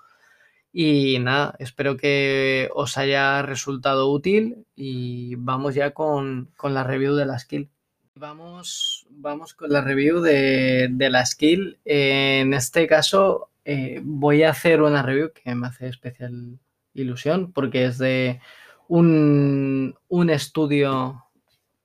y 0.77 1.19
nada, 1.19 1.55
espero 1.59 1.95
que 1.95 2.69
os 2.73 2.97
haya 2.97 3.41
resultado 3.43 4.11
útil 4.11 4.65
y 4.75 5.35
vamos 5.35 5.73
ya 5.73 5.91
con, 5.91 6.49
la 6.61 6.83
review 6.83 7.15
de 7.15 7.25
la 7.25 7.39
skill. 7.39 7.69
Vamos, 8.15 9.07
vamos 9.09 9.53
con 9.53 9.71
la 9.71 9.79
review 9.79 10.19
de, 10.19 10.89
la 11.09 11.25
skill. 11.25 11.79
En 11.85 12.53
este 12.53 12.87
caso 12.87 13.51
eh, 13.63 14.01
voy 14.03 14.43
a 14.43 14.49
hacer 14.49 14.81
una 14.81 15.01
review 15.01 15.31
que 15.31 15.55
me 15.55 15.67
hace 15.67 15.87
especial 15.87 16.59
ilusión 16.93 17.53
porque 17.53 17.85
es 17.85 17.97
de 17.97 18.41
un, 18.89 19.95
un 20.09 20.29
estudio 20.29 21.23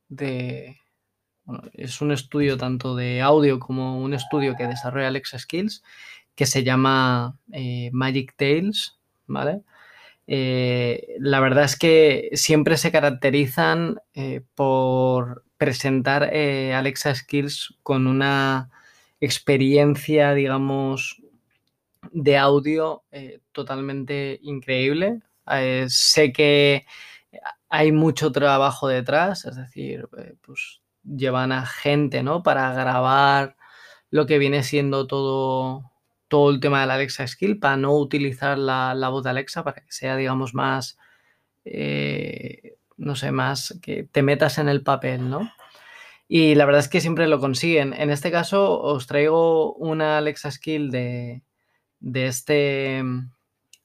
de... 0.09 0.79
Bueno, 1.45 1.63
es 1.75 2.01
un 2.01 2.11
estudio 2.11 2.57
tanto 2.57 2.97
de 2.97 3.23
audio 3.23 3.61
como 3.61 4.03
un 4.03 4.15
estudio 4.15 4.57
que 4.57 4.67
desarrolla 4.67 5.07
Alexa 5.07 5.39
Skills 5.39 5.85
que 6.41 6.47
se 6.47 6.65
llama 6.65 7.37
eh, 7.53 7.91
Magic 7.93 8.33
Tales, 8.35 8.99
¿vale? 9.27 9.61
Eh, 10.27 11.17
la 11.19 11.39
verdad 11.39 11.65
es 11.65 11.77
que 11.77 12.31
siempre 12.33 12.79
se 12.79 12.91
caracterizan 12.91 14.01
eh, 14.15 14.41
por 14.55 15.45
presentar 15.59 16.23
Alexa 16.25 17.15
Skills 17.15 17.75
con 17.83 18.07
una 18.07 18.71
experiencia, 19.21 20.33
digamos, 20.33 21.23
de 22.11 22.39
audio 22.39 23.03
totalmente 23.53 24.39
increíble. 24.41 25.21
sé 25.89 26.33
que 26.33 26.87
hay 27.69 27.93
mucho 27.93 28.33
trabajo 28.33 28.89
detrás, 28.89 29.45
es 29.45 29.57
decir, 29.57 30.09
pues 30.41 30.81
llevan 31.05 31.53
a 31.53 31.67
gente, 31.67 32.23
¿no? 32.23 32.43
Para 32.43 32.73
grabar 32.73 33.57
lo 34.09 34.25
que 34.25 34.39
viene 34.39 34.63
siendo 34.63 35.07
todo, 35.07 35.91
todo 36.31 36.51
el 36.51 36.61
tema 36.61 36.81
de 36.81 36.87
la 36.87 36.95
Alexa 36.95 37.27
Skill 37.27 37.59
para 37.59 37.77
no 37.77 37.93
utilizar 37.93 38.57
la, 38.57 39.09
voz 39.11 39.25
de 39.25 39.31
Alexa, 39.31 39.65
para 39.65 39.83
que 39.83 39.93
sea, 39.93 40.17
digamos, 40.17 40.55
más, 40.55 40.97
eh, 41.65 42.77
no 42.97 43.17
sé, 43.17 43.33
más 43.33 43.79
que 43.83 44.05
te 44.05 44.23
metas 44.23 44.59
en 44.59 44.69
el 44.69 44.83
papel, 44.83 45.29
¿no? 45.29 45.53
Y 46.29 46.55
la 46.55 46.67
verdad 46.67 46.79
es 46.81 46.89
que 46.89 47.01
siempre 47.01 47.27
lo 47.27 47.41
consiguen. 47.41 47.93
En 47.95 48.11
este 48.11 48.31
caso 48.31 48.81
os 48.81 49.09
traigo 49.09 49.75
una 49.75 50.19
Alexa 50.19 50.53
Skill 50.53 50.93
de, 50.93 51.43
de 51.99 52.27
este, 52.29 53.03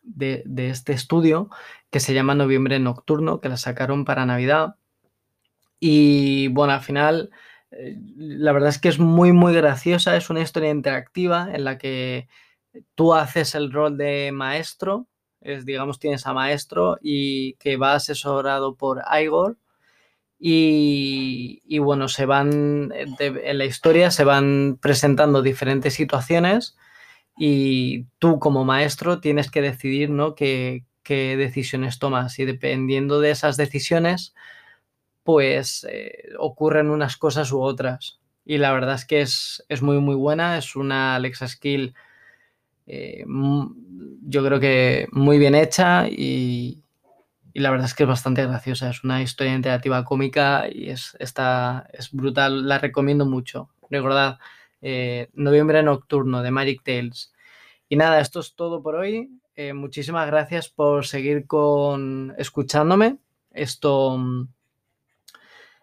de, 0.03 0.43
de, 0.45 0.69
este 0.69 0.93
estudio 0.93 1.49
que 1.89 1.99
se 1.99 2.13
llama 2.13 2.36
Noviembre 2.36 2.77
Nocturno, 2.79 3.41
que 3.41 3.49
la 3.49 3.58
sacaron 3.58 4.05
para 4.05 4.27
Navidad. 4.27 4.75
Y 5.79 6.49
bueno, 6.49 6.73
al 6.73 6.81
final, 6.81 7.31
la 8.15 8.51
verdad 8.51 8.69
es 8.69 8.79
que 8.79 8.89
es 8.89 8.99
muy, 8.99 9.31
muy 9.31 9.53
graciosa. 9.53 10.15
Es 10.15 10.29
una 10.29 10.41
historia 10.41 10.69
interactiva 10.69 11.49
en 11.53 11.63
la 11.63 11.77
que 11.77 12.27
tú 12.95 13.13
haces 13.13 13.55
el 13.55 13.71
rol 13.71 13.97
de 13.97 14.31
maestro, 14.33 15.07
es, 15.41 15.65
digamos, 15.65 15.99
tienes 15.99 16.25
a 16.27 16.33
maestro 16.33 16.97
y 17.01 17.53
que 17.55 17.77
va 17.77 17.93
asesorado 17.93 18.75
por 18.75 19.03
Igor. 19.21 19.57
Y, 20.38 21.79
bueno, 21.79 22.07
se 22.07 22.25
van, 22.25 22.91
en 22.93 23.57
la 23.57 23.65
historia 23.65 24.11
se 24.11 24.25
van 24.25 24.77
presentando 24.81 25.41
diferentes 25.41 25.93
situaciones 25.93 26.75
y 27.38 28.05
tú 28.19 28.39
como 28.39 28.65
maestro 28.65 29.19
tienes 29.21 29.49
que 29.49 29.61
decidir 29.61 30.09
¿no? 30.09 30.35
qué, 30.35 30.83
qué 31.03 31.38
decisiones 31.38 31.99
tomas 31.99 32.38
y 32.38 32.45
dependiendo 32.45 33.21
de 33.21 33.31
esas 33.31 33.57
decisiones, 33.57 34.35
pues 35.25 35.85
eh, 35.89 36.29
ocurren 36.38 36.91
unas 36.91 37.17
cosas 37.17 37.51
u 37.51 37.59
otras. 37.59 38.19
Y 38.45 38.59
la 38.59 38.71
verdad 38.71 38.93
es 38.93 39.05
que 39.05 39.21
es, 39.21 39.65
es 39.69 39.81
muy, 39.81 39.99
muy 39.99 40.15
buena, 40.15 40.57
es 40.59 40.75
una 40.75 41.15
Alexa 41.15 41.47
Skill 41.47 41.95
eh, 42.88 43.25
yo 44.21 44.45
creo 44.45 44.59
que 44.59 45.07
muy 45.11 45.39
bien 45.39 45.55
hecha 45.55 46.07
y, 46.07 46.83
y, 47.53 47.59
la 47.59 47.71
verdad 47.71 47.88
es 47.88 47.95
que 47.95 48.03
es 48.03 48.09
bastante 48.09 48.45
graciosa. 48.45 48.91
Es 48.91 49.03
una 49.03 49.23
historia 49.23 49.55
interactiva 49.55 50.05
cómica 50.05 50.67
y 50.71 50.89
es, 50.91 51.17
está, 51.19 51.88
es 51.91 52.11
brutal. 52.11 52.67
La 52.67 52.77
recomiendo 52.77 53.25
mucho. 53.25 53.69
Recordad, 53.89 54.38
eh, 54.83 55.29
Noviembre 55.33 55.81
Nocturno 55.81 56.43
de 56.43 56.51
Magic 56.51 56.83
Tales. 56.83 57.33
Y 57.89 57.95
nada, 57.95 58.19
esto 58.19 58.39
es 58.41 58.53
todo 58.55 58.83
por 58.83 58.95
hoy. 58.95 59.31
Muchísimas 59.73 60.27
gracias 60.27 60.67
por 60.67 61.07
seguir 61.07 61.47
con 61.47 62.35
escuchándome. 62.38 63.17
Esto 63.51 64.19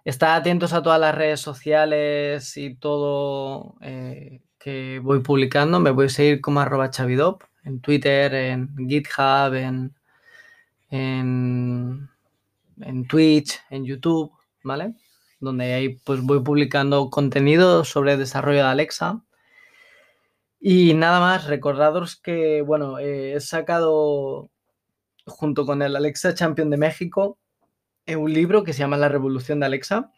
está 0.04 0.34
atentos 0.34 0.72
a 0.72 0.82
todas 0.82 1.00
las 1.00 1.14
redes 1.14 1.40
sociales 1.40 2.56
y 2.56 2.74
todo 2.74 3.76
eh, 3.80 4.42
que 4.58 5.00
voy 5.02 5.20
publicando. 5.20 5.80
Me 5.80 5.90
voy 5.90 6.06
a 6.06 6.08
seguir 6.08 6.40
como 6.40 6.60
arroba 6.60 6.90
chavidop 6.90 7.42
en 7.64 7.80
Twitter, 7.80 8.34
en 8.34 8.88
GitHub, 8.88 9.54
en, 9.54 9.94
en, 10.90 12.08
Twitch, 13.08 13.60
en 13.70 13.84
YouTube, 13.84 14.32
¿vale? 14.62 14.94
Donde 15.40 15.74
ahí 15.74 15.88
pues 16.04 16.20
voy 16.22 16.40
publicando 16.40 17.10
contenido 17.10 17.84
sobre 17.84 18.16
desarrollo 18.16 18.58
de 18.58 18.68
Alexa. 18.68 19.22
Y 20.60 20.94
nada 20.94 21.18
más, 21.20 21.46
recordaros 21.46 22.16
que, 22.16 22.62
bueno, 22.62 22.98
eh, 22.98 23.34
he 23.34 23.40
sacado 23.40 24.50
junto 25.26 25.66
con 25.66 25.82
el 25.82 25.96
Alexa 25.96 26.34
Champion 26.34 26.70
de 26.70 26.76
México 26.76 27.38
un 28.06 28.32
libro 28.32 28.64
que 28.64 28.72
se 28.72 28.80
llama 28.80 28.96
La 28.96 29.08
Revolución 29.08 29.60
de 29.60 29.66
Alexa. 29.66 30.10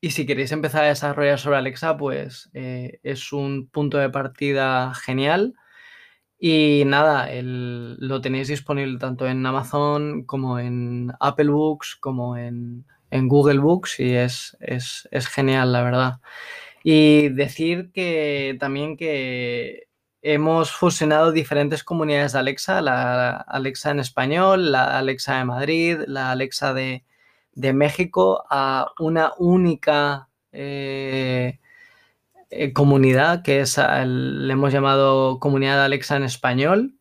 Y 0.00 0.12
si 0.12 0.26
queréis 0.26 0.52
empezar 0.52 0.84
a 0.84 0.88
desarrollar 0.88 1.38
sobre 1.38 1.58
Alexa, 1.58 1.96
pues 1.96 2.50
eh, 2.54 3.00
es 3.02 3.32
un 3.32 3.68
punto 3.68 3.98
de 3.98 4.10
partida 4.10 4.94
genial. 4.94 5.54
Y 6.38 6.84
nada, 6.86 7.30
el, 7.30 7.96
lo 7.98 8.22
tenéis 8.22 8.48
disponible 8.48 8.98
tanto 8.98 9.26
en 9.28 9.44
Amazon 9.44 10.24
como 10.24 10.58
en 10.58 11.12
Apple 11.20 11.50
Books, 11.50 11.96
como 12.00 12.38
en, 12.38 12.86
en 13.10 13.28
Google 13.28 13.58
Books 13.58 14.00
y 14.00 14.14
es, 14.14 14.56
es, 14.60 15.06
es 15.10 15.26
genial, 15.28 15.72
la 15.72 15.82
verdad. 15.82 16.20
Y 16.82 17.28
decir 17.28 17.90
que 17.92 18.56
también 18.58 18.96
que 18.96 19.89
hemos 20.22 20.70
fusionado 20.72 21.32
diferentes 21.32 21.84
comunidades 21.84 22.32
de 22.32 22.38
Alexa, 22.40 22.80
la 22.82 23.30
Alexa 23.32 23.90
en 23.90 24.00
español, 24.00 24.72
la 24.72 24.98
Alexa 24.98 25.38
de 25.38 25.44
Madrid, 25.44 25.98
la 26.06 26.30
Alexa 26.30 26.74
de, 26.74 27.04
México, 27.54 28.44
a 28.50 28.92
una 28.98 29.32
única 29.38 30.28
eh, 30.52 31.58
eh, 32.50 32.72
comunidad 32.72 33.42
que 33.42 33.60
es, 33.60 33.78
le 33.78 34.52
hemos 34.52 34.72
llamado 34.72 35.38
comunidad 35.38 35.84
Alexa 35.84 36.16
en 36.16 36.24
español. 36.24 36.96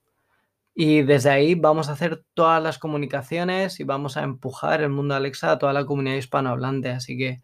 Y 0.76 1.02
desde 1.02 1.30
ahí 1.32 1.56
vamos 1.56 1.90
a 1.90 1.94
hacer 1.94 2.24
todas 2.34 2.64
las 2.64 2.80
comunicaciones 2.80 3.80
y 3.82 3.84
vamos 3.84 4.16
a 4.18 4.24
empujar 4.24 4.82
el 4.82 4.90
mundo 4.90 5.16
Alexa 5.16 5.52
a 5.52 5.60
toda 5.60 5.74
la 5.74 5.86
comunidad 5.86 6.16
hispanohablante. 6.16 6.90
Así 6.92 7.18
que 7.18 7.42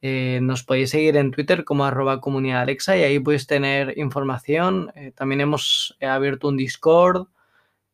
eh, 0.00 0.38
nos 0.42 0.62
podéis 0.64 0.90
seguir 0.90 1.16
en 1.16 1.30
Twitter 1.30 1.64
como 1.64 1.84
arroba 1.84 2.20
comunidad 2.20 2.68
y 2.68 2.90
ahí 2.90 3.18
podéis 3.18 3.46
tener 3.46 3.98
información. 3.98 4.92
Eh, 4.94 5.12
también 5.14 5.40
hemos 5.40 5.96
abierto 6.00 6.48
un 6.48 6.56
Discord 6.56 7.28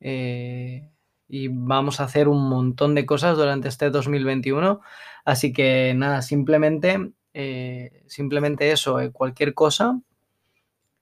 eh, 0.00 0.90
y 1.28 1.48
vamos 1.48 1.98
a 1.98 2.04
hacer 2.04 2.28
un 2.28 2.48
montón 2.48 2.94
de 2.94 3.06
cosas 3.06 3.36
durante 3.36 3.68
este 3.68 3.90
2021. 3.90 4.80
Así 5.24 5.52
que 5.52 5.94
nada, 5.96 6.22
simplemente, 6.22 7.12
eh, 7.32 8.04
simplemente 8.06 8.70
eso, 8.70 9.00
eh, 9.00 9.10
cualquier 9.10 9.54
cosa 9.54 9.98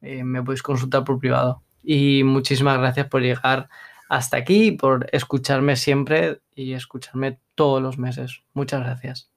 me 0.00 0.42
podéis 0.42 0.64
consultar 0.64 1.04
por 1.04 1.20
privado. 1.20 1.62
Y 1.82 2.24
muchísimas 2.24 2.76
gracias 2.78 3.06
por 3.06 3.22
llegar 3.22 3.68
hasta 4.08 4.36
aquí 4.36 4.72
por 4.72 5.08
escucharme 5.12 5.76
siempre 5.76 6.40
y 6.56 6.72
escucharme 6.72 7.38
todos 7.54 7.80
los 7.80 7.98
meses. 7.98 8.42
Muchas 8.52 8.80
gracias. 8.80 9.31